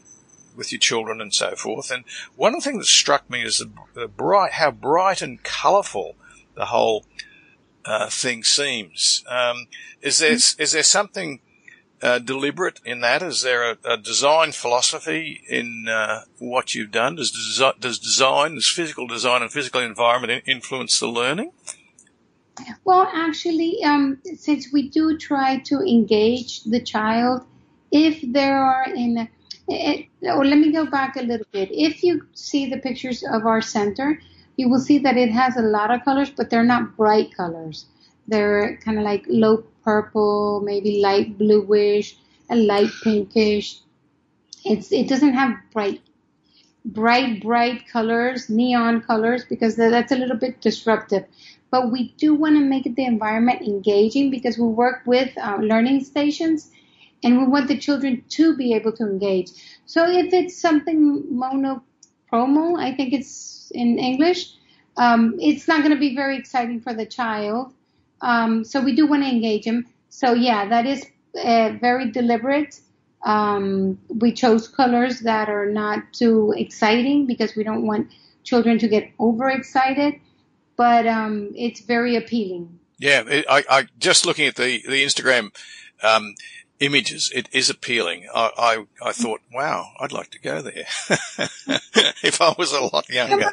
with 0.55 0.71
your 0.71 0.79
children 0.79 1.21
and 1.21 1.33
so 1.33 1.55
forth. 1.55 1.91
And 1.91 2.03
one 2.35 2.53
of 2.53 2.63
the 2.63 2.69
things 2.69 2.79
that 2.79 2.87
struck 2.87 3.29
me 3.29 3.43
is 3.43 3.59
the, 3.59 3.69
the 3.93 4.07
bright, 4.07 4.53
how 4.53 4.71
bright 4.71 5.21
and 5.21 5.41
colourful 5.43 6.15
the 6.55 6.65
whole 6.65 7.05
uh, 7.85 8.09
thing 8.09 8.43
seems. 8.43 9.23
Um, 9.27 9.67
is 10.01 10.17
there 10.17 10.31
mm-hmm. 10.31 10.61
is 10.61 10.71
there 10.71 10.83
something 10.83 11.39
uh, 12.01 12.19
deliberate 12.19 12.79
in 12.85 13.01
that? 13.01 13.21
Is 13.21 13.41
there 13.41 13.71
a, 13.71 13.77
a 13.83 13.97
design 13.97 14.51
philosophy 14.51 15.41
in 15.47 15.87
uh, 15.89 16.21
what 16.39 16.75
you've 16.75 16.91
done? 16.91 17.15
Does, 17.15 17.31
desi- 17.31 17.79
does 17.79 17.99
design, 17.99 18.55
does 18.55 18.67
physical 18.67 19.07
design 19.07 19.41
and 19.41 19.51
physical 19.51 19.81
environment 19.81 20.43
influence 20.45 20.99
the 20.99 21.07
learning? 21.07 21.51
Well, 22.83 23.09
actually, 23.13 23.83
um, 23.83 24.19
since 24.35 24.71
we 24.73 24.89
do 24.89 25.17
try 25.17 25.59
to 25.65 25.79
engage 25.81 26.63
the 26.63 26.81
child, 26.81 27.43
if 27.91 28.19
there 28.33 28.57
are 28.57 28.85
in 28.93 29.29
it, 29.67 30.07
or 30.23 30.45
let 30.45 30.57
me 30.57 30.71
go 30.71 30.85
back 30.85 31.15
a 31.17 31.21
little 31.21 31.45
bit. 31.51 31.69
If 31.71 32.03
you 32.03 32.25
see 32.33 32.69
the 32.69 32.77
pictures 32.77 33.23
of 33.23 33.45
our 33.45 33.61
center, 33.61 34.19
you 34.55 34.69
will 34.69 34.79
see 34.79 34.97
that 34.99 35.17
it 35.17 35.29
has 35.29 35.57
a 35.57 35.61
lot 35.61 35.91
of 35.91 36.03
colors, 36.03 36.29
but 36.29 36.49
they're 36.49 36.63
not 36.63 36.95
bright 36.95 37.35
colors. 37.35 37.85
They're 38.27 38.77
kind 38.77 38.97
of 38.97 39.03
like 39.03 39.25
low 39.27 39.63
purple, 39.87 40.61
maybe 40.65 40.99
light 41.01 41.37
bluish, 41.37 42.17
a 42.49 42.55
light 42.55 42.91
pinkish. 43.03 43.79
It's 44.65 44.91
it 44.91 45.07
doesn't 45.07 45.33
have 45.33 45.55
bright, 45.71 46.01
bright, 46.83 47.41
bright 47.41 47.87
colors, 47.87 48.49
neon 48.49 49.01
colors, 49.01 49.45
because 49.45 49.77
that's 49.77 50.11
a 50.11 50.17
little 50.17 50.35
bit 50.35 50.59
disruptive. 50.59 51.23
But 51.71 51.91
we 51.91 52.13
do 52.17 52.35
want 52.35 52.55
to 52.57 52.63
make 52.73 52.83
the 52.95 53.05
environment 53.05 53.61
engaging 53.61 54.29
because 54.29 54.57
we 54.57 54.67
work 54.67 55.03
with 55.05 55.31
uh, 55.37 55.57
learning 55.61 56.03
stations 56.03 56.69
and 57.23 57.39
we 57.39 57.47
want 57.47 57.67
the 57.67 57.77
children 57.77 58.23
to 58.29 58.55
be 58.55 58.73
able 58.73 58.91
to 58.93 59.03
engage. 59.03 59.51
So 59.85 60.05
if 60.09 60.33
it's 60.33 60.59
something 60.59 61.23
monochrome, 61.29 62.75
I 62.75 62.93
think 62.95 63.13
it's 63.13 63.71
in 63.73 63.99
English, 63.99 64.53
um, 64.97 65.35
it's 65.39 65.67
not 65.67 65.79
going 65.79 65.93
to 65.93 65.99
be 65.99 66.15
very 66.15 66.37
exciting 66.37 66.81
for 66.81 66.93
the 66.93 67.05
child. 67.05 67.73
Um, 68.21 68.63
so 68.63 68.81
we 68.81 68.95
do 68.95 69.07
want 69.07 69.23
to 69.23 69.29
engage 69.29 69.65
them. 69.65 69.85
So 70.09 70.33
yeah, 70.33 70.67
that 70.69 70.85
is 70.85 71.05
uh, 71.35 71.73
very 71.79 72.11
deliberate. 72.11 72.79
Um, 73.23 73.99
we 74.07 74.31
chose 74.31 74.67
colors 74.67 75.21
that 75.21 75.49
are 75.49 75.69
not 75.69 76.13
too 76.13 76.53
exciting 76.55 77.25
because 77.25 77.55
we 77.55 77.63
don't 77.63 77.85
want 77.85 78.11
children 78.43 78.79
to 78.79 78.87
get 78.87 79.11
overexcited, 79.19 80.19
but 80.77 81.07
um, 81.07 81.51
it's 81.55 81.81
very 81.81 82.15
appealing. 82.15 82.79
Yeah, 82.99 83.23
it, 83.27 83.45
I, 83.49 83.63
I 83.69 83.87
just 83.99 84.25
looking 84.25 84.47
at 84.47 84.55
the 84.55 84.81
the 84.87 85.03
Instagram 85.03 85.49
um, 86.01 86.35
images, 86.79 87.31
it 87.33 87.49
is 87.51 87.69
appealing. 87.69 88.27
I, 88.33 88.51
I, 89.01 89.09
I 89.09 89.11
thought, 89.11 89.41
wow, 89.53 89.91
I'd 89.99 90.11
like 90.11 90.31
to 90.31 90.39
go 90.39 90.61
there 90.61 90.85
if 92.23 92.41
I 92.41 92.55
was 92.57 92.71
a 92.71 92.81
lot 92.81 93.09
younger. 93.09 93.51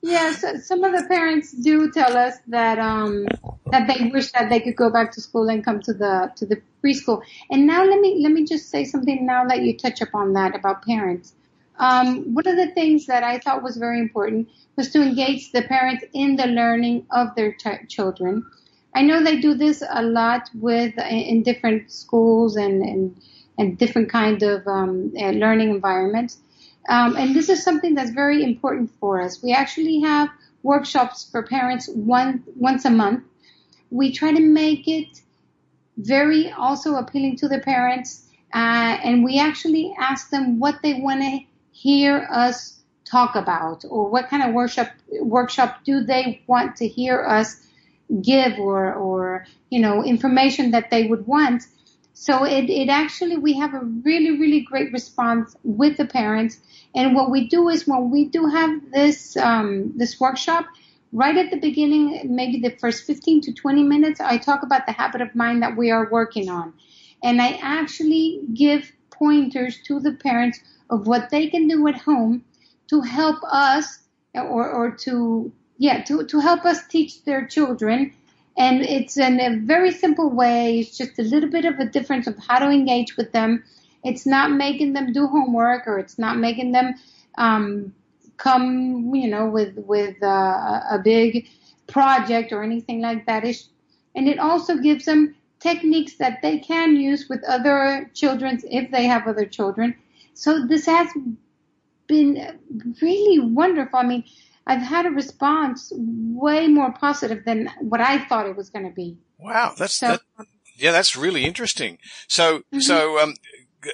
Yes, 0.00 0.42
yeah, 0.42 0.52
so 0.52 0.58
some 0.60 0.84
of 0.84 0.92
the 0.92 1.06
parents 1.08 1.52
do 1.52 1.90
tell 1.90 2.16
us 2.16 2.36
that 2.46 2.78
um, 2.78 3.26
that 3.72 3.88
they 3.88 4.10
wish 4.12 4.30
that 4.32 4.48
they 4.48 4.60
could 4.60 4.76
go 4.76 4.90
back 4.90 5.10
to 5.12 5.20
school 5.20 5.48
and 5.48 5.64
come 5.64 5.80
to 5.80 5.92
the 5.92 6.32
to 6.36 6.46
the 6.46 6.62
preschool. 6.82 7.22
And 7.50 7.66
now 7.66 7.84
let 7.84 8.00
me 8.00 8.20
let 8.22 8.32
me 8.32 8.44
just 8.44 8.70
say 8.70 8.84
something 8.84 9.26
now 9.26 9.44
that 9.46 9.62
you 9.62 9.76
touch 9.76 10.00
upon 10.00 10.34
that 10.34 10.54
about 10.54 10.84
parents. 10.84 11.34
Um, 11.80 12.32
one 12.34 12.46
of 12.46 12.56
the 12.56 12.70
things 12.74 13.06
that 13.06 13.24
I 13.24 13.38
thought 13.38 13.62
was 13.62 13.76
very 13.76 13.98
important 13.98 14.48
was 14.76 14.90
to 14.90 15.02
engage 15.02 15.50
the 15.52 15.62
parents 15.62 16.04
in 16.12 16.36
the 16.36 16.46
learning 16.46 17.06
of 17.10 17.34
their 17.34 17.52
t- 17.52 17.86
children. 17.88 18.46
I 18.94 19.02
know 19.02 19.22
they 19.22 19.40
do 19.40 19.54
this 19.54 19.82
a 19.88 20.02
lot 20.02 20.48
with 20.54 20.96
in 20.98 21.42
different 21.42 21.90
schools 21.90 22.56
and 22.56 22.82
and, 22.82 23.20
and 23.58 23.76
different 23.76 24.10
kind 24.10 24.42
of 24.44 24.66
um, 24.68 25.12
uh, 25.18 25.30
learning 25.30 25.70
environments. 25.70 26.38
Um, 26.88 27.16
and 27.16 27.34
this 27.34 27.48
is 27.48 27.62
something 27.62 27.94
that's 27.94 28.10
very 28.10 28.42
important 28.42 28.90
for 28.98 29.20
us. 29.20 29.42
We 29.42 29.52
actually 29.52 30.00
have 30.00 30.30
workshops 30.62 31.28
for 31.30 31.42
parents 31.42 31.88
one 31.88 32.42
once 32.56 32.84
a 32.84 32.90
month 32.90 33.24
we 33.90 34.12
try 34.12 34.32
to 34.32 34.40
make 34.40 34.86
it 34.86 35.22
very 35.96 36.50
also 36.52 36.96
appealing 36.96 37.36
to 37.36 37.48
the 37.48 37.58
parents. 37.58 38.26
Uh, 38.54 38.98
and 39.04 39.24
we 39.24 39.38
actually 39.38 39.94
ask 39.98 40.30
them 40.30 40.58
what 40.58 40.80
they 40.82 40.94
want 40.94 41.20
to 41.20 41.40
hear 41.72 42.26
us 42.30 42.80
talk 43.04 43.34
about 43.36 43.84
or 43.88 44.08
what 44.08 44.28
kind 44.28 44.42
of 44.42 44.54
workshop 44.54 44.88
workshop 45.20 45.80
do 45.84 46.02
they 46.02 46.42
want 46.46 46.76
to 46.76 46.86
hear 46.86 47.24
us 47.24 47.66
give 48.22 48.58
or 48.58 48.92
or 48.94 49.46
you 49.70 49.80
know 49.80 50.04
information 50.04 50.70
that 50.72 50.90
they 50.90 51.06
would 51.06 51.26
want 51.26 51.62
so 52.20 52.44
it, 52.44 52.68
it 52.68 52.88
actually 52.88 53.36
we 53.36 53.52
have 53.56 53.74
a 53.74 53.84
really 54.04 54.38
really 54.38 54.60
great 54.60 54.92
response 54.92 55.54
with 55.62 55.96
the 55.96 56.04
parents 56.04 56.58
and 56.94 57.14
what 57.14 57.30
we 57.30 57.48
do 57.48 57.68
is 57.68 57.86
when 57.86 58.10
we 58.10 58.24
do 58.24 58.46
have 58.46 58.70
this 58.92 59.36
um, 59.36 59.92
this 59.96 60.18
workshop 60.18 60.66
right 61.12 61.36
at 61.36 61.50
the 61.50 61.58
beginning, 61.58 62.20
maybe 62.24 62.60
the 62.60 62.76
first 62.76 63.04
15 63.04 63.42
to 63.42 63.52
20 63.52 63.82
minutes, 63.82 64.20
I 64.20 64.38
talk 64.38 64.62
about 64.62 64.86
the 64.86 64.92
habit 64.92 65.20
of 65.20 65.34
mind 65.34 65.62
that 65.62 65.76
we 65.76 65.90
are 65.90 66.08
working 66.10 66.48
on. 66.48 66.74
And 67.22 67.40
I 67.40 67.58
actually 67.62 68.42
give 68.54 68.92
pointers 69.10 69.80
to 69.86 70.00
the 70.00 70.12
parents 70.12 70.60
of 70.90 71.06
what 71.06 71.30
they 71.30 71.48
can 71.48 71.66
do 71.68 71.86
at 71.88 71.96
home 71.96 72.44
to 72.88 73.00
help 73.00 73.42
us 73.44 74.00
or, 74.34 74.70
or 74.70 74.92
to, 74.92 75.52
yeah, 75.78 76.02
to, 76.04 76.24
to 76.26 76.40
help 76.40 76.64
us 76.64 76.86
teach 76.86 77.24
their 77.24 77.46
children. 77.46 78.14
And 78.58 78.82
it's 78.82 79.16
in 79.16 79.40
a 79.40 79.56
very 79.56 79.92
simple 79.92 80.30
way. 80.30 80.80
It's 80.80 80.98
just 80.98 81.18
a 81.18 81.22
little 81.22 81.48
bit 81.48 81.64
of 81.64 81.78
a 81.78 81.84
difference 81.86 82.26
of 82.26 82.36
how 82.38 82.58
to 82.58 82.68
engage 82.68 83.16
with 83.16 83.30
them. 83.32 83.62
It's 84.04 84.26
not 84.26 84.50
making 84.50 84.92
them 84.94 85.12
do 85.12 85.26
homework 85.28 85.86
or 85.86 85.98
it's 85.98 86.18
not 86.18 86.38
making 86.38 86.72
them 86.72 86.94
um, 87.36 87.94
come, 88.36 89.14
you 89.14 89.28
know, 89.28 89.48
with 89.48 89.76
with 89.76 90.20
uh, 90.22 90.80
a 90.90 91.00
big 91.02 91.48
project 91.86 92.52
or 92.52 92.62
anything 92.64 93.00
like 93.00 93.26
that. 93.26 93.44
It's, 93.44 93.68
and 94.16 94.28
it 94.28 94.40
also 94.40 94.76
gives 94.76 95.04
them 95.04 95.36
techniques 95.60 96.16
that 96.16 96.40
they 96.42 96.58
can 96.58 96.96
use 96.96 97.28
with 97.28 97.42
other 97.44 98.10
children 98.14 98.60
if 98.70 98.90
they 98.90 99.04
have 99.06 99.26
other 99.26 99.46
children. 99.46 99.94
So 100.34 100.66
this 100.66 100.86
has 100.86 101.08
been 102.06 102.58
really 103.02 103.38
wonderful. 103.40 103.98
I 103.98 104.04
mean, 104.04 104.24
I've 104.68 104.82
had 104.82 105.06
a 105.06 105.10
response 105.10 105.90
way 105.96 106.68
more 106.68 106.92
positive 106.92 107.44
than 107.44 107.70
what 107.80 108.00
I 108.00 108.24
thought 108.26 108.46
it 108.46 108.56
was 108.56 108.68
going 108.68 108.84
to 108.84 108.94
be. 108.94 109.16
Wow, 109.38 109.72
that's 109.76 109.94
so, 109.94 110.18
that, 110.36 110.46
yeah, 110.76 110.92
that's 110.92 111.16
really 111.16 111.44
interesting. 111.44 111.98
So, 112.28 112.58
mm-hmm. 112.58 112.80
so 112.80 113.18
um, 113.18 113.34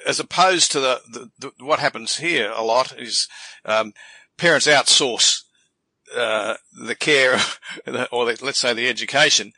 as 0.04 0.18
opposed 0.18 0.72
to 0.72 0.80
the, 0.80 1.00
the, 1.08 1.30
the, 1.38 1.64
what 1.64 1.78
happens 1.78 2.16
here 2.16 2.52
a 2.54 2.62
lot 2.62 2.98
is 2.98 3.28
um, 3.64 3.94
parents 4.36 4.66
outsource 4.66 5.42
uh, 6.16 6.54
the 6.86 6.94
care 6.96 7.38
or 8.10 8.26
the, 8.26 8.38
let's 8.42 8.58
say 8.58 8.74
the 8.74 8.88
education 8.88 9.52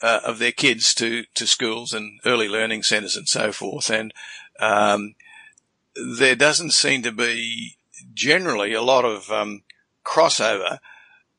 uh, 0.00 0.20
of 0.24 0.38
their 0.38 0.52
kids 0.52 0.94
to 0.94 1.24
to 1.34 1.46
schools 1.46 1.92
and 1.92 2.20
early 2.24 2.48
learning 2.48 2.82
centres 2.82 3.16
and 3.16 3.28
so 3.28 3.52
forth, 3.52 3.90
and 3.90 4.12
um, 4.60 5.14
there 5.94 6.36
doesn't 6.36 6.72
seem 6.72 7.02
to 7.02 7.12
be 7.12 7.76
generally 8.14 8.72
a 8.72 8.82
lot 8.82 9.04
of 9.04 9.30
um, 9.30 9.62
crossover 10.04 10.78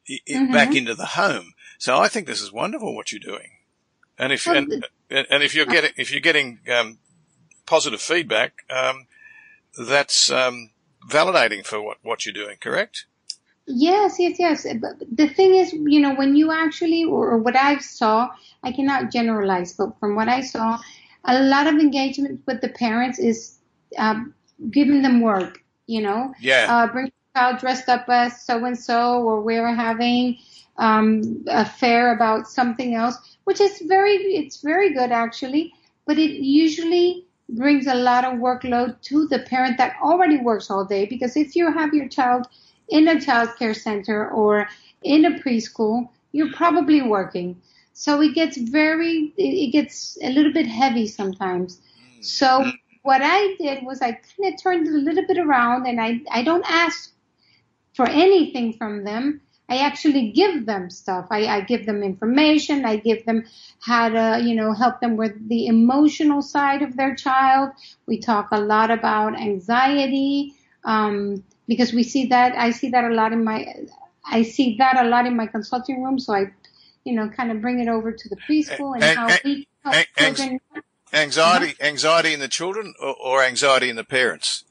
mm-hmm. 0.10 0.52
back 0.52 0.76
into 0.76 0.96
the 0.96 1.06
home. 1.06 1.54
So 1.78 1.98
I 1.98 2.08
think 2.08 2.28
this 2.28 2.42
is 2.42 2.52
wonderful 2.52 2.96
what 2.96 3.12
you're 3.12 3.20
doing, 3.20 3.52
and 4.18 4.32
if 4.32 4.48
well, 4.48 4.58
and, 4.58 4.86
and 5.10 5.44
if 5.44 5.54
you're 5.54 5.66
getting 5.66 5.92
if 5.98 6.12
you're 6.12 6.22
getting 6.22 6.60
um, 6.74 6.98
positive 7.66 8.02
feedback, 8.02 8.64
um, 8.70 9.08
that's 9.78 10.32
um, 10.32 10.70
validating 11.08 11.66
for 11.66 11.82
what, 11.82 11.98
what 12.02 12.26
you're 12.26 12.34
doing, 12.34 12.58
correct? 12.60 13.06
Yes, 13.66 14.18
yes, 14.20 14.38
yes. 14.40 14.68
But 14.82 15.00
the 15.12 15.28
thing 15.28 15.56
is, 15.56 15.72
you 15.74 16.00
know, 16.00 16.16
when 16.16 16.36
you 16.36 16.52
actually, 16.52 17.06
or 17.06 17.38
what 17.38 17.56
I 17.56 17.78
saw, 17.78 18.30
I 18.62 18.72
cannot 18.72 19.12
generalize, 19.12 19.74
but 19.74 19.98
from 20.00 20.16
what 20.16 20.28
I 20.28 20.42
saw, 20.42 20.80
a 21.24 21.42
lot 21.44 21.68
of 21.68 21.76
engagement 21.76 22.42
with 22.46 22.62
the 22.62 22.70
parents 22.70 23.20
is 23.20 23.58
um, 23.98 24.34
giving 24.70 25.02
them 25.02 25.22
work, 25.22 25.60
you 25.88 26.02
know? 26.02 26.34
Yeah. 26.42 26.68
Uh, 26.70 26.92
bring 26.92 27.12
child 27.36 27.60
dressed 27.60 27.90
up 27.90 28.06
as 28.10 28.46
so 28.46 28.64
and 28.66 28.78
so, 28.78 29.24
or 29.24 29.42
we're 29.42 29.74
having 29.74 30.38
um, 30.78 31.44
a 31.48 31.66
fair 31.66 32.14
about 32.14 32.48
something 32.48 32.94
else, 32.94 33.38
which 33.46 33.60
is 33.60 33.82
very, 33.88 34.14
it's 34.14 34.62
very 34.62 34.94
good 34.94 35.12
actually, 35.12 35.74
but 36.06 36.18
it 36.18 36.32
usually 36.44 37.26
brings 37.50 37.88
a 37.88 37.96
lot 37.96 38.24
of 38.24 38.34
workload 38.34 39.02
to 39.02 39.28
the 39.28 39.40
parent 39.40 39.78
that 39.78 39.96
already 40.02 40.38
works 40.38 40.70
all 40.70 40.86
day 40.86 41.06
because 41.06 41.36
if 41.36 41.56
you 41.56 41.72
have 41.72 41.94
your 41.94 42.08
child 42.08 42.48
in 42.90 43.08
a 43.08 43.20
child 43.20 43.50
care 43.58 43.74
center 43.74 44.30
or 44.30 44.68
in 45.04 45.26
a 45.26 45.32
preschool, 45.40 46.10
you're 46.34 46.54
probably 46.54 47.02
working. 47.02 47.60
So 47.94 48.22
it 48.22 48.34
gets 48.36 48.58
very, 48.58 49.34
it 49.38 49.72
gets 49.72 50.18
a 50.24 50.30
little 50.30 50.54
bit 50.54 50.68
heavy 50.68 51.08
sometimes. 51.08 51.82
So 52.22 52.66
what 53.04 53.22
I 53.24 53.56
did 53.60 53.84
was 53.84 54.02
I 54.02 54.14
kind 54.14 54.54
of 54.54 54.62
turned 54.62 54.88
it 54.88 54.94
a 54.94 54.98
little 54.98 55.26
bit 55.28 55.38
around 55.38 55.88
and 55.88 56.00
I, 56.00 56.22
I 56.32 56.44
don't 56.44 56.66
ask 56.68 57.13
for 57.94 58.08
anything 58.08 58.74
from 58.74 59.04
them. 59.04 59.42
I 59.70 59.78
actually 59.78 60.32
give 60.32 60.66
them 60.66 60.90
stuff. 60.90 61.28
I, 61.32 61.48
I 61.48 61.62
give 61.62 61.86
them 61.86 62.04
information. 62.04 62.86
I 62.86 62.98
give 62.98 63.26
them 63.26 63.46
how 63.80 64.10
to, 64.10 64.42
you 64.44 64.56
know, 64.56 64.74
help 64.74 65.00
them 65.00 65.16
with 65.16 65.48
the 65.48 65.68
emotional 65.68 66.42
side 66.42 66.82
of 66.82 66.98
their 66.98 67.16
child. 67.16 67.72
We 68.06 68.20
talk 68.20 68.50
a 68.52 68.60
lot 68.60 68.92
about 68.92 69.40
anxiety, 69.40 70.54
um, 70.84 71.44
because 71.68 71.94
we 71.94 72.04
see 72.04 72.28
that, 72.28 72.56
I 72.56 72.72
see 72.72 72.90
that 72.90 73.06
a 73.06 73.14
lot 73.14 73.32
in 73.32 73.44
my, 73.44 73.74
I 74.26 74.44
see 74.44 74.76
that 74.78 75.04
a 75.04 75.08
lot 75.08 75.26
in 75.26 75.36
my 75.38 75.48
consulting 75.48 76.04
room. 76.04 76.20
So 76.20 76.34
I, 76.34 76.52
you 77.06 77.14
know, 77.14 77.30
kind 77.30 77.50
of 77.52 77.62
bring 77.62 77.80
it 77.80 77.88
over 77.88 78.12
to 78.12 78.30
the 78.30 78.36
preschool 78.36 78.96
and, 78.96 79.04
and 79.04 79.18
how 79.18 79.38
we 79.44 79.68
help 79.84 79.96
children. 80.18 80.60
Anxiety, 81.14 81.76
anxiety 81.80 82.34
in 82.34 82.40
the 82.40 82.48
children 82.48 82.96
or, 83.00 83.16
or 83.16 83.44
anxiety 83.44 83.90
in 83.90 83.96
the 83.96 84.04
parents? 84.04 84.66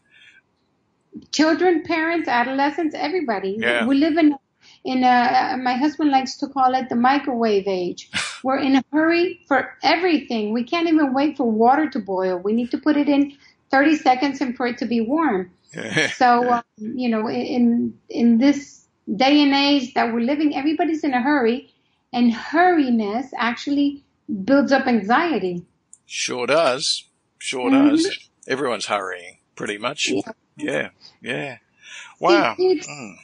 Children, 1.30 1.82
parents, 1.82 2.28
adolescents, 2.28 2.94
everybody. 2.94 3.56
Yeah. 3.58 3.86
We 3.86 3.96
live 3.96 4.16
in 4.16 4.36
in 4.84 5.04
a, 5.04 5.56
my 5.62 5.74
husband 5.74 6.10
likes 6.10 6.36
to 6.38 6.48
call 6.48 6.74
it 6.74 6.88
the 6.88 6.96
microwave 6.96 7.68
age. 7.68 8.10
We're 8.42 8.58
in 8.58 8.76
a 8.76 8.84
hurry 8.92 9.40
for 9.46 9.76
everything. 9.82 10.52
We 10.52 10.64
can't 10.64 10.88
even 10.88 11.14
wait 11.14 11.36
for 11.36 11.48
water 11.48 11.88
to 11.90 11.98
boil. 12.00 12.38
We 12.38 12.52
need 12.52 12.72
to 12.72 12.78
put 12.78 12.96
it 12.96 13.08
in 13.08 13.36
30 13.70 13.96
seconds 13.96 14.40
and 14.40 14.56
for 14.56 14.66
it 14.66 14.78
to 14.78 14.86
be 14.86 15.00
warm. 15.00 15.52
so, 16.16 16.52
um, 16.52 16.62
you 16.78 17.08
know, 17.08 17.28
in, 17.28 17.96
in 18.08 18.38
this 18.38 18.84
day 19.14 19.40
and 19.40 19.54
age 19.54 19.94
that 19.94 20.12
we're 20.12 20.20
living, 20.20 20.56
everybody's 20.56 21.04
in 21.04 21.14
a 21.14 21.22
hurry 21.22 21.72
and 22.12 22.32
hurriness 22.32 23.28
actually 23.36 24.04
builds 24.44 24.72
up 24.72 24.86
anxiety. 24.86 25.64
Sure 26.06 26.46
does. 26.46 27.04
Sure 27.38 27.70
mm-hmm. 27.70 27.90
does. 27.90 28.28
Everyone's 28.48 28.86
hurrying 28.86 29.38
pretty 29.54 29.78
much. 29.78 30.08
Yeah. 30.08 30.32
Yeah. 30.62 30.90
yeah. 31.20 31.58
Wow. 32.20 32.54
It, 32.58 32.86
mm 32.86 33.16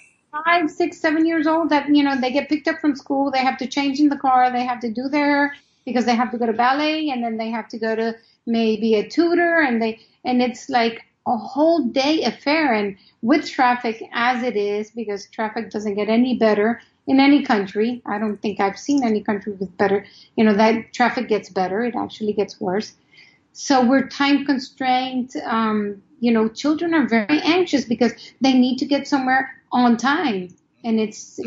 five, 0.44 0.70
six, 0.70 0.98
seven 0.98 1.26
years 1.26 1.46
old 1.46 1.70
that, 1.70 1.88
you 1.88 2.02
know, 2.02 2.20
they 2.20 2.30
get 2.32 2.48
picked 2.48 2.68
up 2.68 2.78
from 2.80 2.94
school. 2.94 3.30
They 3.30 3.38
have 3.38 3.58
to 3.58 3.66
change 3.66 4.00
in 4.00 4.08
the 4.08 4.16
car. 4.16 4.50
They 4.50 4.64
have 4.64 4.80
to 4.80 4.90
do 4.90 5.08
their, 5.08 5.54
because 5.84 6.04
they 6.04 6.14
have 6.14 6.30
to 6.32 6.38
go 6.38 6.46
to 6.46 6.52
ballet 6.52 7.10
and 7.10 7.22
then 7.22 7.36
they 7.36 7.50
have 7.50 7.68
to 7.68 7.78
go 7.78 7.94
to 7.94 8.16
maybe 8.46 8.94
a 8.94 9.08
tutor 9.08 9.60
and 9.60 9.80
they, 9.80 10.00
and 10.24 10.42
it's 10.42 10.68
like 10.68 11.04
a 11.26 11.36
whole 11.36 11.86
day 11.88 12.24
affair. 12.24 12.72
And 12.72 12.96
with 13.22 13.48
traffic 13.48 14.02
as 14.12 14.42
it 14.42 14.56
is, 14.56 14.90
because 14.90 15.26
traffic 15.26 15.70
doesn't 15.70 15.94
get 15.94 16.08
any 16.08 16.36
better 16.36 16.80
in 17.06 17.20
any 17.20 17.42
country. 17.42 18.02
I 18.04 18.18
don't 18.18 18.40
think 18.40 18.60
I've 18.60 18.78
seen 18.78 19.02
any 19.02 19.22
country 19.22 19.52
with 19.52 19.76
better, 19.78 20.04
you 20.36 20.44
know, 20.44 20.54
that 20.54 20.92
traffic 20.92 21.28
gets 21.28 21.48
better. 21.48 21.82
It 21.82 21.96
actually 21.96 22.34
gets 22.34 22.60
worse. 22.60 22.92
So 23.54 23.84
we're 23.84 24.06
time 24.08 24.44
constrained. 24.44 25.32
Um, 25.44 26.02
you 26.20 26.32
know, 26.32 26.48
children 26.48 26.94
are 26.94 27.06
very 27.06 27.40
anxious 27.42 27.84
because 27.84 28.12
they 28.40 28.54
need 28.54 28.78
to 28.78 28.86
get 28.86 29.06
somewhere 29.06 29.50
on 29.70 29.96
time. 29.96 30.54
And 30.84 31.00
it's, 31.00 31.40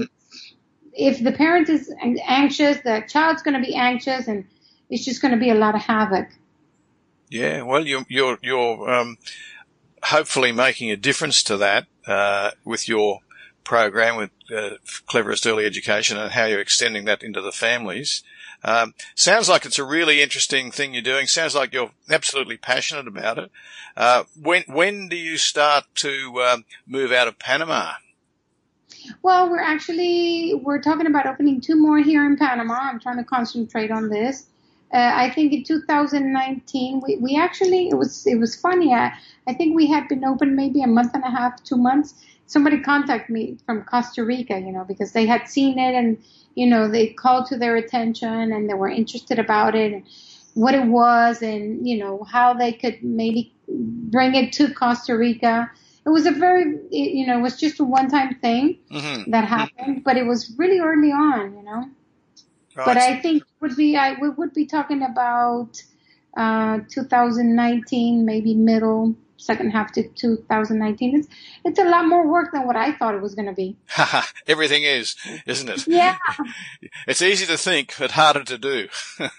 if 0.93 1.23
the 1.23 1.31
parent 1.31 1.69
is 1.69 1.93
anxious, 2.01 2.79
the 2.81 3.03
child's 3.07 3.41
going 3.41 3.61
to 3.61 3.65
be 3.65 3.75
anxious, 3.75 4.27
and 4.27 4.45
it's 4.89 5.05
just 5.05 5.21
going 5.21 5.33
to 5.33 5.39
be 5.39 5.49
a 5.49 5.55
lot 5.55 5.75
of 5.75 5.81
havoc. 5.81 6.29
Yeah, 7.29 7.61
well, 7.61 7.87
you're 7.87 8.05
you're 8.09 8.37
you're 8.41 8.89
um, 8.91 9.17
hopefully 10.03 10.51
making 10.51 10.91
a 10.91 10.97
difference 10.97 11.43
to 11.43 11.57
that 11.57 11.87
uh, 12.05 12.51
with 12.65 12.89
your 12.89 13.19
program 13.63 14.17
with 14.17 14.31
uh, 14.53 14.71
cleverest 15.05 15.47
early 15.47 15.65
education 15.65 16.17
and 16.17 16.31
how 16.31 16.45
you're 16.45 16.59
extending 16.59 17.05
that 17.05 17.23
into 17.23 17.41
the 17.41 17.51
families. 17.51 18.23
Um, 18.63 18.93
sounds 19.15 19.49
like 19.49 19.65
it's 19.65 19.79
a 19.79 19.83
really 19.83 20.21
interesting 20.21 20.71
thing 20.71 20.93
you're 20.93 21.01
doing. 21.01 21.27
Sounds 21.27 21.55
like 21.55 21.73
you're 21.73 21.91
absolutely 22.09 22.57
passionate 22.57 23.07
about 23.07 23.37
it. 23.37 23.51
Uh, 23.97 24.23
when 24.39 24.63
when 24.67 25.09
do 25.09 25.15
you 25.15 25.37
start 25.37 25.85
to 25.95 26.41
um, 26.41 26.65
move 26.85 27.11
out 27.11 27.27
of 27.27 27.39
Panama? 27.39 27.93
Well, 29.23 29.49
we're 29.49 29.61
actually 29.61 30.53
we're 30.53 30.81
talking 30.81 31.07
about 31.07 31.25
opening 31.25 31.59
two 31.59 31.75
more 31.75 31.99
here 31.99 32.25
in 32.25 32.37
Panama. 32.37 32.75
I'm 32.75 32.99
trying 32.99 33.17
to 33.17 33.23
concentrate 33.23 33.91
on 33.91 34.09
this. 34.09 34.45
Uh, 34.93 35.11
I 35.15 35.29
think 35.29 35.53
in 35.53 35.63
2019 35.63 37.01
we, 37.05 37.15
we 37.15 37.37
actually 37.37 37.89
it 37.89 37.95
was 37.95 38.27
it 38.27 38.35
was 38.35 38.55
funny. 38.55 38.93
I, 38.93 39.13
I 39.47 39.53
think 39.53 39.75
we 39.75 39.87
had 39.87 40.07
been 40.07 40.23
open 40.23 40.55
maybe 40.55 40.83
a 40.83 40.87
month 40.87 41.15
and 41.15 41.23
a 41.23 41.31
half, 41.31 41.63
two 41.63 41.77
months. 41.77 42.13
somebody 42.45 42.81
contacted 42.81 43.29
me 43.29 43.57
from 43.65 43.83
Costa 43.83 44.25
Rica, 44.25 44.59
you 44.59 44.73
know, 44.73 44.83
because 44.83 45.13
they 45.13 45.25
had 45.25 45.47
seen 45.47 45.79
it 45.79 45.95
and, 45.95 46.17
you 46.55 46.67
know, 46.67 46.89
they 46.89 47.07
called 47.07 47.47
to 47.47 47.57
their 47.57 47.75
attention 47.75 48.51
and 48.51 48.69
they 48.69 48.73
were 48.73 48.89
interested 48.89 49.39
about 49.39 49.75
it 49.75 49.93
and 49.93 50.03
what 50.53 50.75
it 50.75 50.85
was 50.85 51.41
and, 51.41 51.87
you 51.87 51.97
know, 51.97 52.23
how 52.23 52.53
they 52.53 52.73
could 52.73 53.01
maybe 53.03 53.53
bring 53.67 54.35
it 54.35 54.51
to 54.53 54.73
Costa 54.73 55.17
Rica. 55.17 55.71
It 56.05 56.09
was 56.09 56.25
a 56.25 56.31
very, 56.31 56.77
you 56.89 57.27
know, 57.27 57.39
it 57.39 57.41
was 57.41 57.59
just 57.59 57.79
a 57.79 57.83
one 57.83 58.09
time 58.09 58.35
thing 58.35 58.79
mm-hmm. 58.91 59.31
that 59.31 59.45
happened, 59.45 60.03
but 60.03 60.17
it 60.17 60.25
was 60.25 60.53
really 60.57 60.79
early 60.79 61.11
on, 61.11 61.55
you 61.55 61.63
know. 61.63 61.89
Right. 62.75 62.85
But 62.85 62.97
I 62.97 63.19
think 63.21 63.43
would 63.59 63.75
be, 63.75 63.95
I 63.95 64.15
we 64.19 64.29
would 64.29 64.53
be 64.53 64.65
talking 64.65 65.03
about, 65.03 65.81
uh, 66.37 66.79
2019, 66.89 68.25
maybe 68.25 68.55
middle, 68.55 69.15
second 69.41 69.71
half 69.71 69.91
to 69.93 70.07
2019. 70.07 71.17
It's 71.17 71.27
it's 71.65 71.79
a 71.79 71.83
lot 71.83 72.07
more 72.07 72.27
work 72.27 72.51
than 72.51 72.65
what 72.65 72.75
I 72.75 72.93
thought 72.93 73.15
it 73.15 73.21
was 73.21 73.35
going 73.35 73.47
to 73.47 73.53
be. 73.53 73.75
Everything 74.47 74.83
is, 74.83 75.15
isn't 75.45 75.69
it? 75.69 75.87
Yeah. 75.87 76.17
it's 77.07 77.21
easy 77.21 77.45
to 77.45 77.57
think, 77.57 77.95
but 77.97 78.11
harder 78.11 78.43
to 78.43 78.57
do. 78.57 78.87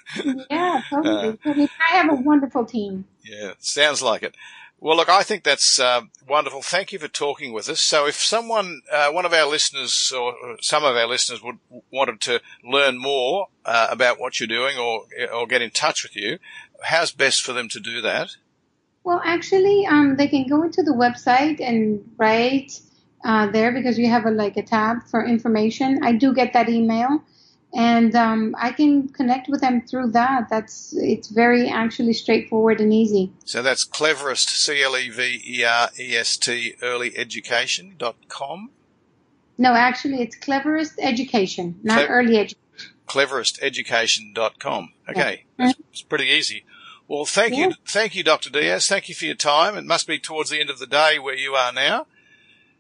yeah, 0.51 0.83
totally. 0.91 1.39
Uh, 1.45 1.67
I 1.91 1.97
have 1.97 2.11
a 2.11 2.17
wonderful 2.17 2.65
team. 2.65 3.05
Yeah, 3.23 3.53
sounds 3.59 4.03
like 4.03 4.23
it. 4.23 4.37
Well, 4.83 4.97
look, 4.97 5.09
I 5.09 5.23
think 5.23 5.45
that's 5.45 5.79
uh, 5.79 6.03
wonderful. 6.29 6.61
Thank 6.61 6.93
you 6.93 6.99
for 6.99 7.07
talking 7.07 7.53
with 7.53 7.69
us. 7.69 7.81
So, 7.81 8.09
if 8.09 8.17
someone, 8.17 8.83
uh, 8.91 9.11
one 9.11 9.25
of 9.25 9.33
our 9.33 9.47
listeners, 9.47 10.13
or 10.13 10.57
some 10.61 10.83
of 10.83 10.97
our 10.97 11.07
listeners, 11.07 11.41
would 11.41 11.59
wanted 11.93 12.21
to 12.23 12.41
learn 12.65 13.01
more 13.01 13.47
uh, 13.65 13.87
about 13.91 14.19
what 14.19 14.41
you're 14.41 14.49
doing, 14.49 14.79
or 14.79 15.05
or 15.33 15.47
get 15.47 15.63
in 15.63 15.71
touch 15.71 16.03
with 16.03 16.17
you, 16.17 16.41
how's 16.83 17.13
best 17.13 17.43
for 17.43 17.53
them 17.53 17.69
to 17.69 17.79
do 17.79 18.01
that? 18.01 18.35
Well, 19.05 19.21
actually, 19.25 19.87
um, 19.87 20.17
they 20.17 20.29
can 20.29 20.47
go 20.47 20.63
into 20.63 20.83
the 20.83 20.93
website 20.93 21.61
and 21.61 22.09
write 22.17 22.81
uh, 23.25 23.51
there 23.51 23.73
because 23.73 23.99
we 23.99 24.07
have 24.07 24.27
a, 24.27 24.31
like 24.31 24.57
a 24.57 24.63
tab 24.63 25.05
for 25.05 25.25
information. 25.25 26.01
I 26.05 26.13
do 26.13 26.33
get 26.33 26.53
that 26.53 26.69
email, 26.69 27.23
and 27.75 28.15
um, 28.15 28.55
I 28.59 28.71
can 28.73 29.09
connect 29.09 29.49
with 29.49 29.61
them 29.61 29.83
through 29.83 30.13
that. 30.13 30.49
That's 30.49 30.95
it's 30.97 31.29
very 31.29 31.69
actually 31.69 32.13
straightforward 32.13 32.81
and 32.81 32.93
easy. 32.93 33.33
So 33.45 33.63
that's 33.63 33.85
cleverest 33.85 34.49
c 34.51 34.83
l 34.83 34.97
e 34.97 35.09
v 35.09 35.43
e 35.45 35.65
r 35.65 35.91
e 35.99 36.17
s 36.17 36.37
t 36.37 36.75
early 36.81 37.17
education 37.17 37.95
dot 37.99 38.17
com. 38.29 38.71
No, 39.59 39.75
actually, 39.75 40.23
it's 40.23 40.37
cleverest 40.37 40.95
education, 41.01 41.79
not 41.83 42.07
Cle- 42.07 42.09
early 42.09 42.37
education. 42.39 42.59
Cleveresteducation.com. 43.07 44.93
Okay, 45.09 45.45
yeah. 45.59 45.67
mm-hmm. 45.67 45.83
it's 45.91 46.03
pretty 46.03 46.27
easy. 46.27 46.65
Well, 47.13 47.27
thank 47.27 47.53
yeah. 47.53 47.67
you, 47.67 47.75
thank 47.87 48.15
you, 48.15 48.25
Dr. 48.25 48.49
Diaz. 48.49 48.89
Thank 48.89 49.11
you 49.11 49.15
for 49.15 49.27
your 49.27 49.35
time. 49.35 49.77
It 49.77 49.85
must 49.85 50.07
be 50.07 50.19
towards 50.19 50.49
the 50.49 50.59
end 50.59 50.71
of 50.71 50.79
the 50.79 50.87
day 50.87 51.19
where 51.19 51.37
you 51.37 51.53
are 51.53 51.71
now. 51.71 52.07